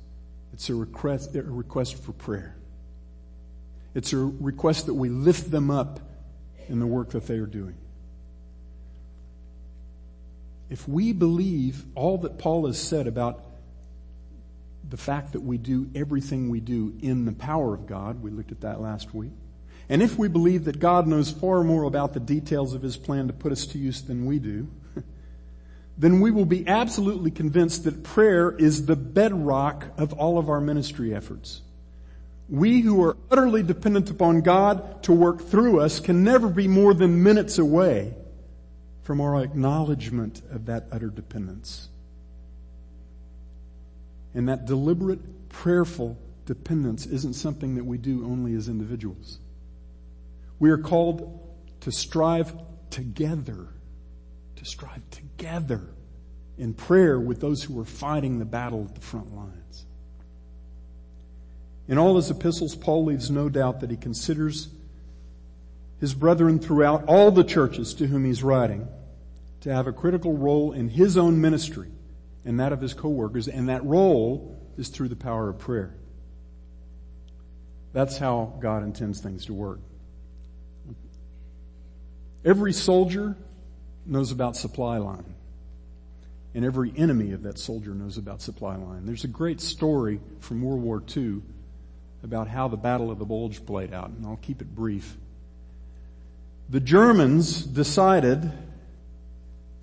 [0.52, 2.56] It's a request, a request for prayer.
[3.94, 6.00] It's a request that we lift them up
[6.68, 7.76] in the work that they are doing.
[10.68, 13.46] If we believe all that Paul has said about
[14.88, 18.22] the fact that we do everything we do in the power of God.
[18.22, 19.32] We looked at that last week.
[19.88, 23.28] And if we believe that God knows far more about the details of His plan
[23.28, 24.68] to put us to use than we do,
[25.98, 30.60] then we will be absolutely convinced that prayer is the bedrock of all of our
[30.60, 31.62] ministry efforts.
[32.48, 36.94] We who are utterly dependent upon God to work through us can never be more
[36.94, 38.14] than minutes away
[39.02, 41.88] from our acknowledgement of that utter dependence.
[44.34, 49.38] And that deliberate, prayerful dependence isn't something that we do only as individuals.
[50.58, 51.40] We are called
[51.80, 52.52] to strive
[52.90, 53.68] together,
[54.56, 55.82] to strive together
[56.58, 59.86] in prayer with those who are fighting the battle at the front lines.
[61.88, 64.68] In all his epistles, Paul leaves no doubt that he considers
[66.00, 68.88] his brethren throughout all the churches to whom he's writing
[69.60, 71.90] to have a critical role in his own ministry
[72.44, 75.94] and that of his coworkers, and that role is through the power of prayer.
[77.92, 79.80] That's how God intends things to work.
[82.46, 83.36] Every soldier
[84.06, 85.34] knows about supply line.
[86.54, 89.04] And every enemy of that soldier knows about supply line.
[89.04, 91.42] There's a great story from World War II
[92.22, 95.16] about how the Battle of the Bulge played out, and I'll keep it brief.
[96.70, 98.50] The Germans decided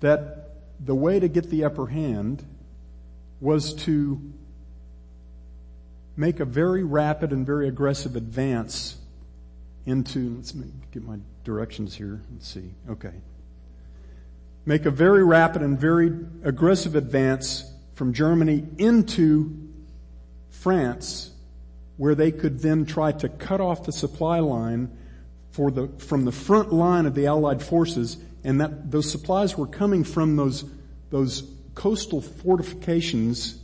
[0.00, 0.50] that
[0.80, 2.44] the way to get the upper hand
[3.40, 4.20] was to
[6.16, 8.96] make a very rapid and very aggressive advance
[9.86, 12.22] into, let's make, get my directions here.
[12.32, 12.70] Let's see.
[12.90, 13.12] Okay.
[14.66, 16.10] Make a very rapid and very
[16.42, 19.68] aggressive advance from Germany into
[20.50, 21.30] France
[21.96, 24.90] where they could then try to cut off the supply line
[25.50, 29.66] for the, from the front line of the Allied forces and that those supplies were
[29.66, 30.64] coming from those,
[31.10, 33.58] those coastal fortifications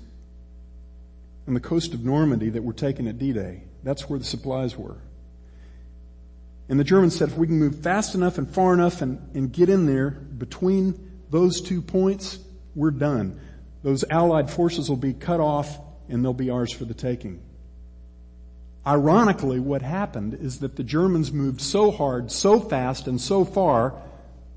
[1.48, 3.64] on the coast of Normandy that were taken at D-Day.
[3.82, 4.98] That's where the supplies were.
[6.70, 9.52] And the Germans said if we can move fast enough and far enough and, and
[9.52, 12.38] get in there between those two points,
[12.76, 13.40] we're done.
[13.82, 17.42] Those Allied forces will be cut off and they'll be ours for the taking.
[18.86, 24.00] Ironically, what happened is that the Germans moved so hard, so fast, and so far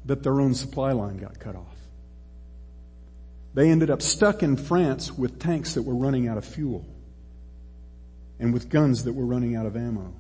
[0.05, 1.76] that their own supply line got cut off.
[3.55, 6.86] They ended up stuck in France with tanks that were running out of fuel
[8.39, 10.14] and with guns that were running out of ammo.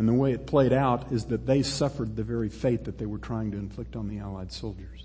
[0.00, 3.04] And the way it played out is that they suffered the very fate that they
[3.04, 5.04] were trying to inflict on the Allied soldiers.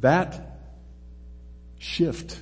[0.00, 0.58] That
[1.78, 2.38] shift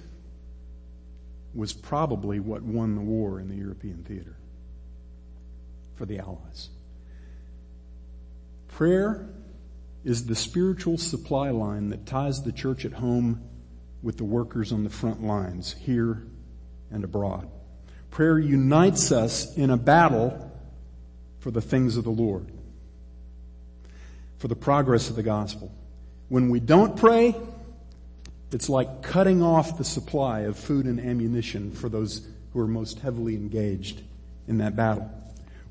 [1.55, 4.35] was probably what won the war in the European theater
[5.95, 6.71] for the Allies.
[8.67, 9.29] Prayer
[10.03, 13.49] is the spiritual supply line that ties the church at home
[14.03, 16.25] with the workers on the front lines, here
[16.91, 17.49] and abroad.
[18.11, 20.51] Prayer unites us in a battle
[21.41, 22.47] for the things of the Lord,
[24.39, 25.73] for the progress of the gospel.
[26.29, 27.37] When we don't pray,
[28.51, 32.99] it's like cutting off the supply of food and ammunition for those who are most
[33.01, 34.03] heavily engaged
[34.47, 35.11] in that battle.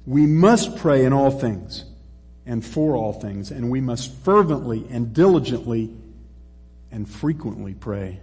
[0.05, 1.83] We must pray in all things
[2.45, 5.91] and for all things, and we must fervently and diligently
[6.91, 8.21] and frequently pray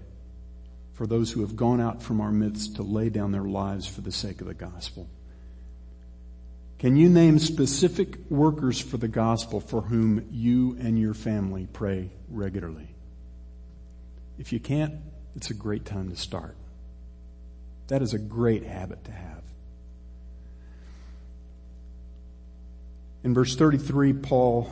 [0.95, 4.01] for those who have gone out from our midst to lay down their lives for
[4.01, 5.09] the sake of the gospel.
[6.79, 12.11] Can you name specific workers for the gospel for whom you and your family pray
[12.29, 12.89] regularly?
[14.39, 14.95] If you can't,
[15.37, 16.57] it's a great time to start.
[17.89, 19.43] That is a great habit to have.
[23.23, 24.71] In verse 33, Paul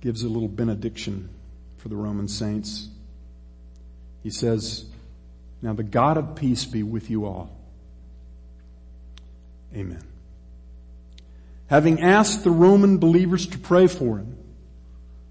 [0.00, 1.30] gives a little benediction
[1.78, 2.88] for the Roman saints.
[4.22, 4.84] He says,
[5.66, 7.50] Now the God of peace be with you all.
[9.74, 10.04] Amen.
[11.66, 14.38] Having asked the Roman believers to pray for him,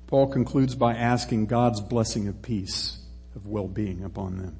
[0.07, 2.97] Paul concludes by asking God's blessing of peace,
[3.33, 4.57] of well-being upon them.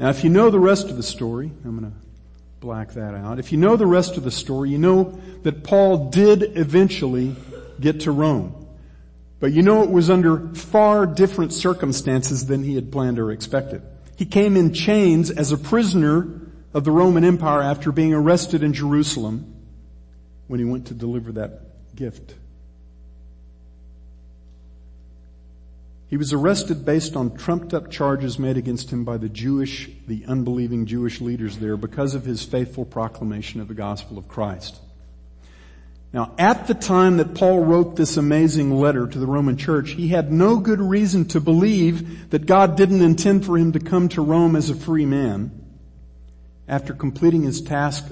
[0.00, 1.96] Now if you know the rest of the story, I'm going to
[2.58, 3.38] black that out.
[3.38, 7.36] If you know the rest of the story, you know that Paul did eventually
[7.78, 8.66] get to Rome.
[9.38, 13.82] But you know it was under far different circumstances than he had planned or expected.
[14.20, 16.42] He came in chains as a prisoner
[16.74, 19.54] of the Roman Empire after being arrested in Jerusalem
[20.46, 22.34] when he went to deliver that gift
[26.10, 30.24] He was arrested based on trumped up charges made against him by the Jewish, the
[30.26, 34.76] unbelieving Jewish leaders there because of his faithful proclamation of the gospel of Christ.
[36.12, 40.08] Now, at the time that Paul wrote this amazing letter to the Roman church, he
[40.08, 44.22] had no good reason to believe that God didn't intend for him to come to
[44.22, 45.52] Rome as a free man
[46.66, 48.10] after completing his task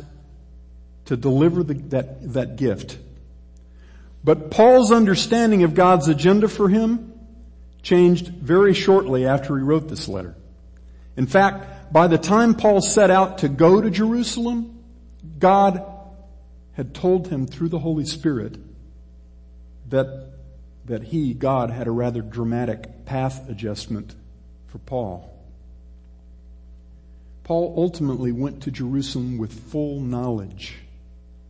[1.06, 2.98] to deliver the, that, that gift.
[4.22, 7.12] But Paul's understanding of God's agenda for him
[7.82, 10.36] changed very shortly after he wrote this letter.
[11.16, 14.84] In fact, by the time Paul set out to go to Jerusalem,
[15.38, 15.84] God
[16.78, 18.56] had told him through the Holy Spirit
[19.88, 20.30] that,
[20.84, 24.14] that he, God, had a rather dramatic path adjustment
[24.68, 25.28] for Paul.
[27.42, 30.76] Paul ultimately went to Jerusalem with full knowledge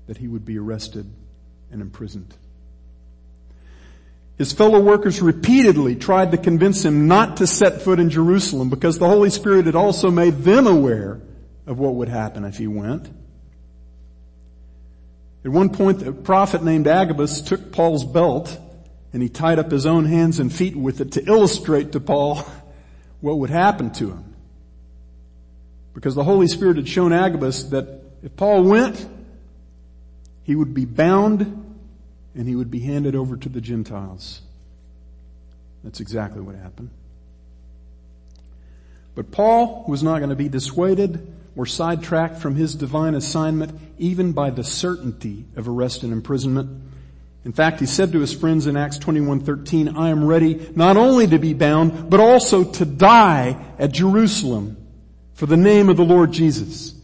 [0.07, 1.05] that he would be arrested
[1.70, 2.33] and imprisoned.
[4.39, 8.99] His fellow workers repeatedly tried to convince him not to set foot in Jerusalem because
[8.99, 11.20] the Holy Spirit had also made them aware
[11.66, 13.11] of what would happen if he went.
[15.45, 18.59] At one point, a prophet named Agabus took Paul's belt
[19.12, 22.45] and he tied up his own hands and feet with it to illustrate to Paul
[23.20, 24.34] what would happen to him.
[25.95, 29.09] Because the Holy Spirit had shown Agabus that if Paul went,
[30.45, 31.76] he would be bound
[32.34, 34.43] and he would be handed over to the Gentiles.
[35.82, 36.91] That's exactly what happened.
[39.14, 44.33] But Paul was not going to be dissuaded or sidetracked from his divine assignment even
[44.33, 46.83] by the certainty of arrest and imprisonment.
[47.45, 51.27] In fact, he said to his friends in Acts 21:13, "I am ready not only
[51.29, 54.77] to be bound, but also to die at Jerusalem
[55.35, 56.95] for the name of the Lord Jesus."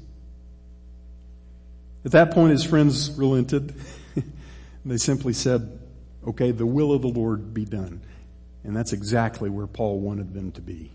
[2.05, 3.75] At that point his friends relented
[4.85, 5.79] they simply said,
[6.27, 8.01] okay, the will of the Lord be done.
[8.65, 10.91] And that's exactly where Paul wanted them to be.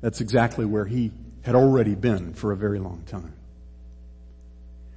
[0.00, 1.10] That's exactly where he
[1.48, 3.32] had already been for a very long time.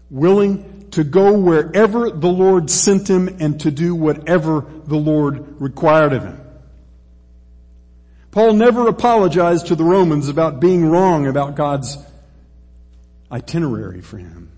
[0.09, 6.11] Willing to go wherever the Lord sent him and to do whatever the Lord required
[6.11, 6.41] of him.
[8.31, 11.97] Paul never apologized to the Romans about being wrong about God's
[13.31, 14.51] itinerary for him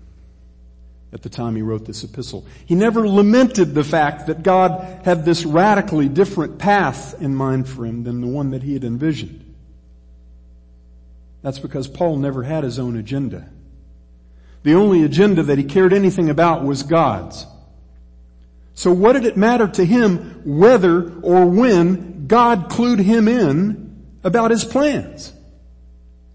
[1.12, 2.44] at the time he wrote this epistle.
[2.66, 7.86] He never lamented the fact that God had this radically different path in mind for
[7.86, 9.43] him than the one that he had envisioned.
[11.44, 13.46] That's because Paul never had his own agenda.
[14.62, 17.44] The only agenda that he cared anything about was God's.
[18.72, 24.52] So what did it matter to him whether or when God clued him in about
[24.52, 25.34] his plans?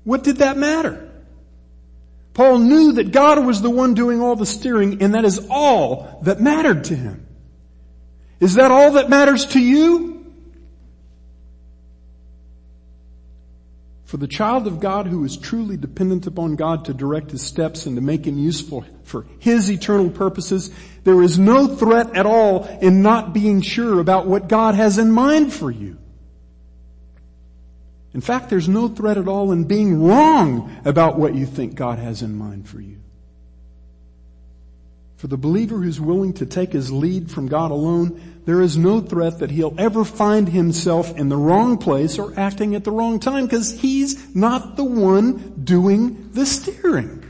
[0.03, 1.09] What did that matter?
[2.35, 6.19] Paul knew that God was the one doing all the steering and that is all
[6.21, 7.25] that mattered to him.
[8.39, 10.18] Is that all that matters to you?
[14.09, 17.85] For the child of God who is truly dependent upon God to direct his steps
[17.85, 20.71] and to make him useful for his eternal purposes,
[21.03, 25.11] there is no threat at all in not being sure about what God has in
[25.11, 25.99] mind for you.
[28.15, 31.99] In fact, there's no threat at all in being wrong about what you think God
[31.99, 32.97] has in mind for you.
[35.19, 39.01] For the believer who's willing to take his lead from God alone, there is no
[39.01, 43.19] threat that he'll ever find himself in the wrong place or acting at the wrong
[43.19, 47.21] time because he's not the one doing the steering.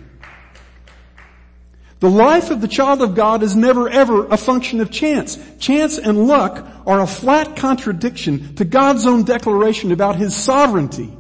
[1.99, 5.39] The life of the child of God is never ever a function of chance.
[5.57, 11.11] Chance and luck are a flat contradiction to God's own declaration about His sovereignty.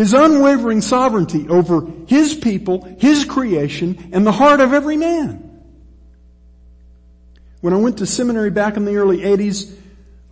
[0.00, 5.60] His unwavering sovereignty over His people, His creation, and the heart of every man.
[7.60, 9.70] When I went to seminary back in the early 80s,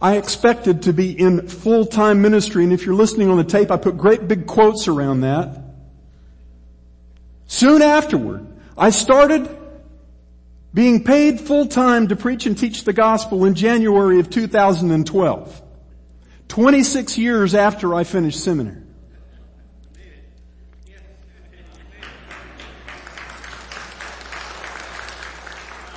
[0.01, 3.77] I expected to be in full-time ministry, and if you're listening on the tape, I
[3.77, 5.61] put great big quotes around that.
[7.47, 9.55] Soon afterward, I started
[10.73, 15.63] being paid full time to preach and teach the gospel in January of 2012.
[16.49, 18.88] 26 years after I finished seminary.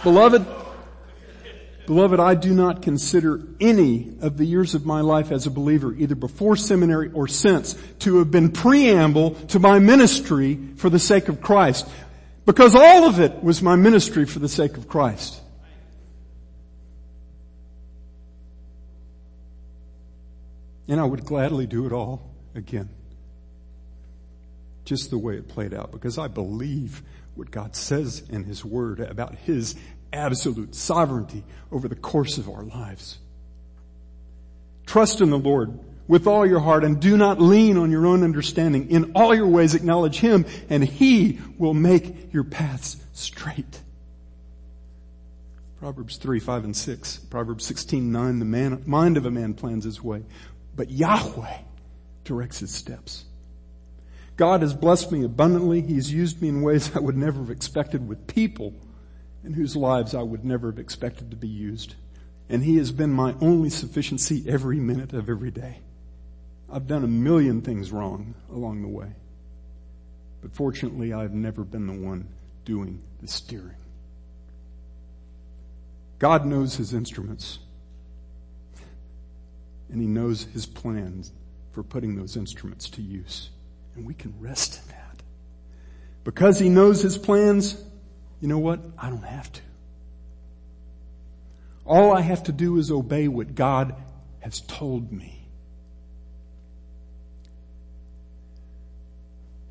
[0.04, 0.46] Beloved,
[1.86, 5.94] beloved, I do not consider any of the years of my life as a believer,
[5.94, 11.28] either before seminary or since, to have been preamble to my ministry for the sake
[11.28, 11.88] of Christ.
[12.46, 15.40] Because all of it was my ministry for the sake of Christ.
[20.88, 22.90] And I would gladly do it all again.
[24.84, 27.04] Just the way it played out because I believe
[27.36, 29.76] what God says in His Word about His
[30.14, 33.18] absolute sovereignty over the course of our lives.
[34.86, 38.24] Trust in the Lord with all your heart and do not lean on your own
[38.24, 38.90] understanding.
[38.90, 43.82] In all your ways acknowledge Him and He will make your paths straight.
[45.82, 47.18] Proverbs 3, 5, and 6.
[47.32, 48.38] Proverbs 16, 9.
[48.38, 50.24] The man, mind of a man plans his way,
[50.76, 51.58] but Yahweh
[52.24, 53.26] directs his steps.
[54.42, 55.82] God has blessed me abundantly.
[55.82, 58.74] He's used me in ways I would never have expected with people
[59.44, 61.94] in whose lives I would never have expected to be used.
[62.50, 65.82] And He has been my only sufficiency every minute of every day.
[66.72, 69.12] I've done a million things wrong along the way.
[70.42, 72.28] But fortunately, I've never been the one
[72.66, 73.78] doing the steering.
[76.18, 77.60] God knows His instruments.
[79.92, 81.32] And He knows His plans
[81.74, 83.52] for putting those instruments to use.
[83.96, 85.22] And we can rest in that.
[86.24, 87.82] Because He knows His plans,
[88.40, 88.80] you know what?
[88.98, 89.62] I don't have to.
[91.86, 93.96] All I have to do is obey what God
[94.40, 95.48] has told me.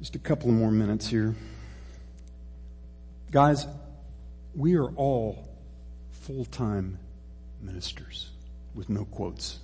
[0.01, 1.35] Just a couple more minutes here.
[3.31, 3.66] Guys,
[4.55, 5.49] we are all
[6.11, 6.99] full-time
[7.62, 8.31] ministers
[8.75, 9.61] with no quotes.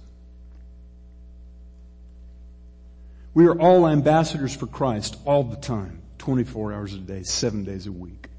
[3.37, 7.87] We are all ambassadors for Christ all the time, 24 hours a day, seven days
[7.87, 8.31] a week.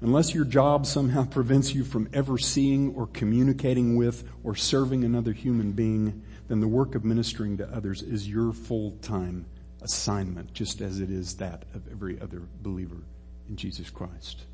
[0.00, 5.34] Unless your job somehow prevents you from ever seeing or communicating with or serving another
[5.34, 9.44] human being, then the work of ministering to others is your full-time
[9.82, 13.02] assignment, just as it is that of every other believer
[13.50, 14.46] in Jesus Christ.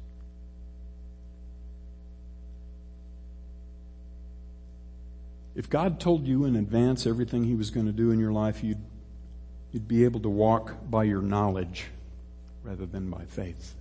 [5.54, 8.64] If God told you in advance everything He was going to do in your life,
[8.64, 8.82] you'd,
[9.72, 11.86] you'd be able to walk by your knowledge
[12.62, 13.74] rather than by faith.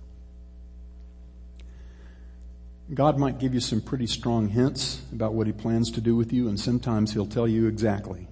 [2.92, 6.32] God might give you some pretty strong hints about what He plans to do with
[6.32, 8.28] you, and sometimes He'll tell you exactly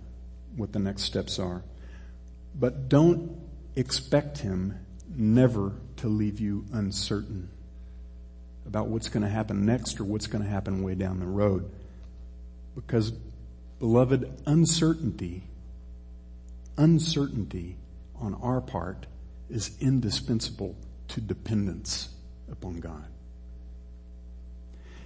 [0.56, 1.62] what the next steps are.
[2.54, 3.40] But don't
[3.76, 4.78] expect Him
[5.16, 7.48] never to leave you uncertain
[8.66, 11.70] about what's going to happen next or what's going to happen way down the road.
[12.74, 13.12] Because,
[13.82, 15.42] beloved, uncertainty,
[16.78, 17.76] uncertainty
[18.14, 19.06] on our part
[19.50, 20.76] is indispensable
[21.08, 22.08] to dependence
[22.48, 23.04] upon God.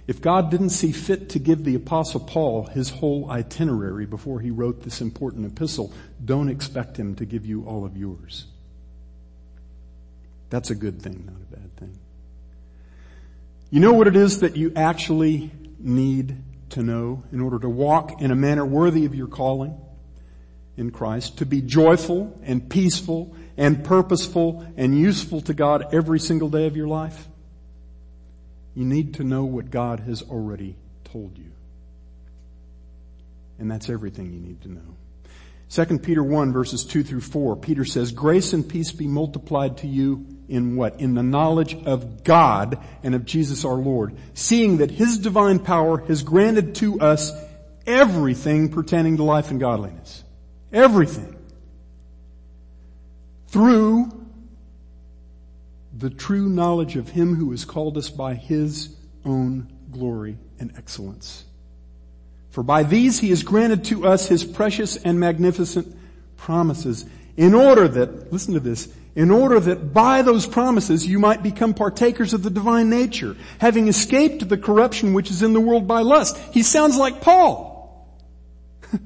[0.05, 4.51] If God didn't see fit to give the apostle Paul his whole itinerary before he
[4.51, 5.91] wrote this important epistle,
[6.23, 8.45] don't expect him to give you all of yours.
[10.51, 11.97] That's a good thing, not a bad thing.
[13.71, 15.49] You know what it is that you actually
[15.79, 16.37] need
[16.71, 19.79] to know in order to walk in a manner worthy of your calling
[20.75, 26.49] in Christ, to be joyful and peaceful and purposeful and useful to God every single
[26.49, 27.27] day of your life?
[28.75, 31.51] You need to know what God has already told you.
[33.57, 34.95] And that's everything you need to know.
[35.69, 39.87] 2 Peter 1 verses 2 through 4, Peter says, grace and peace be multiplied to
[39.87, 40.99] you in what?
[40.99, 45.97] In the knowledge of God and of Jesus our Lord, seeing that His divine power
[46.05, 47.31] has granted to us
[47.85, 50.23] everything pertaining to life and godliness.
[50.71, 51.35] Everything.
[53.47, 54.11] Through
[55.93, 58.95] the true knowledge of Him who has called us by His
[59.25, 61.43] own glory and excellence.
[62.57, 65.95] For by these He has granted to us His precious and magnificent
[66.37, 67.05] promises
[67.35, 71.75] in order that, listen to this, in order that by those promises you might become
[71.75, 76.01] partakers of the divine nature, having escaped the corruption which is in the world by
[76.01, 76.35] lust.
[76.51, 78.11] He sounds like Paul.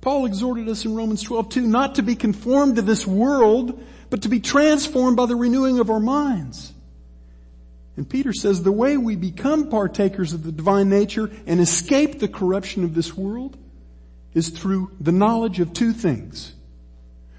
[0.00, 4.22] Paul exhorted us in Romans 12, 2, not to be conformed to this world, but
[4.22, 6.72] to be transformed by the renewing of our minds.
[7.98, 12.28] And Peter says the way we become partakers of the divine nature and escape the
[12.28, 13.58] corruption of this world
[14.34, 16.54] is through the knowledge of two things.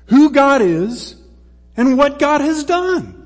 [0.08, 1.16] Who God is
[1.78, 3.26] and what God has done.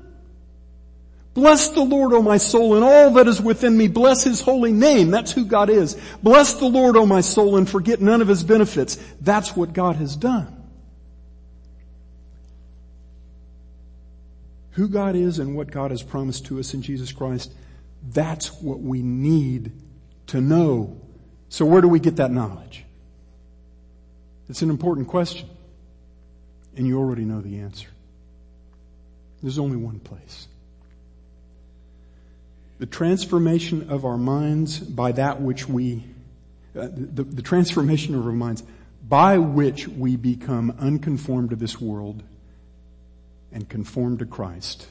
[1.34, 3.88] Bless the Lord, O my soul, and all that is within me.
[3.88, 5.10] Bless His holy name.
[5.10, 6.00] That's who God is.
[6.22, 8.94] Bless the Lord, O my soul, and forget none of His benefits.
[9.20, 10.53] That's what God has done.
[14.74, 17.52] Who God is and what God has promised to us in Jesus Christ,
[18.12, 19.72] that's what we need
[20.28, 21.00] to know.
[21.48, 22.84] So where do we get that knowledge?
[24.48, 25.48] It's an important question.
[26.76, 27.88] And you already know the answer.
[29.42, 30.48] There's only one place.
[32.80, 36.02] The transformation of our minds by that which we,
[36.76, 38.64] uh, the, the transformation of our minds
[39.08, 42.24] by which we become unconformed to this world
[43.54, 44.88] and conformed to Christ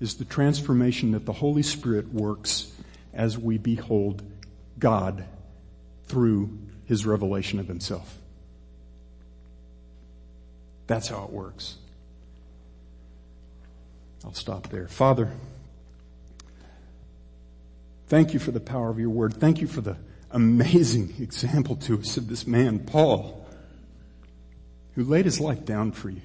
[0.00, 2.70] is the transformation that the Holy Spirit works
[3.12, 4.22] as we behold
[4.78, 5.24] God
[6.04, 8.18] through His revelation of Himself.
[10.86, 11.76] That's how it works.
[14.24, 14.86] I'll stop there.
[14.86, 15.32] Father,
[18.08, 19.34] thank you for the power of your word.
[19.34, 19.96] Thank you for the
[20.30, 23.46] amazing example to us of this man, Paul,
[24.94, 26.20] who laid his life down for you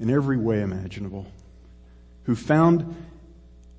[0.00, 1.26] in every way imaginable,
[2.24, 2.94] who found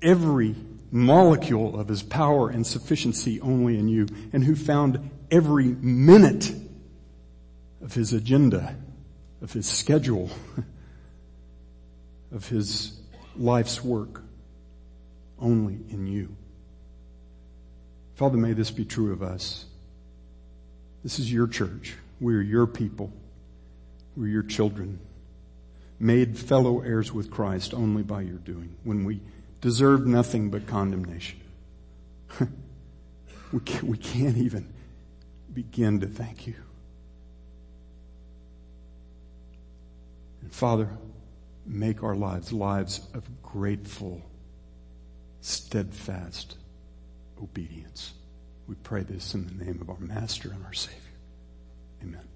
[0.02, 0.54] every
[0.90, 6.52] molecule of his power and sufficiency only in you, and who found every minute
[7.82, 8.74] of his agenda,
[9.40, 10.30] of his schedule,
[12.32, 12.98] of his
[13.36, 14.22] life's work
[15.38, 16.36] only in you.
[18.16, 19.64] Father, may this be true of us.
[21.02, 21.94] This is your church.
[22.20, 23.10] We are your people.
[24.16, 25.00] We're your children,
[26.00, 29.20] made fellow heirs with Christ only by your doing, when we
[29.60, 31.38] deserve nothing but condemnation.
[33.52, 34.72] we, can't, we can't even
[35.52, 36.54] begin to thank you.
[40.40, 40.88] And Father,
[41.66, 44.22] make our lives lives of grateful,
[45.42, 46.56] steadfast
[47.42, 48.14] obedience.
[48.66, 50.96] We pray this in the name of our Master and our Savior.
[52.02, 52.29] Amen.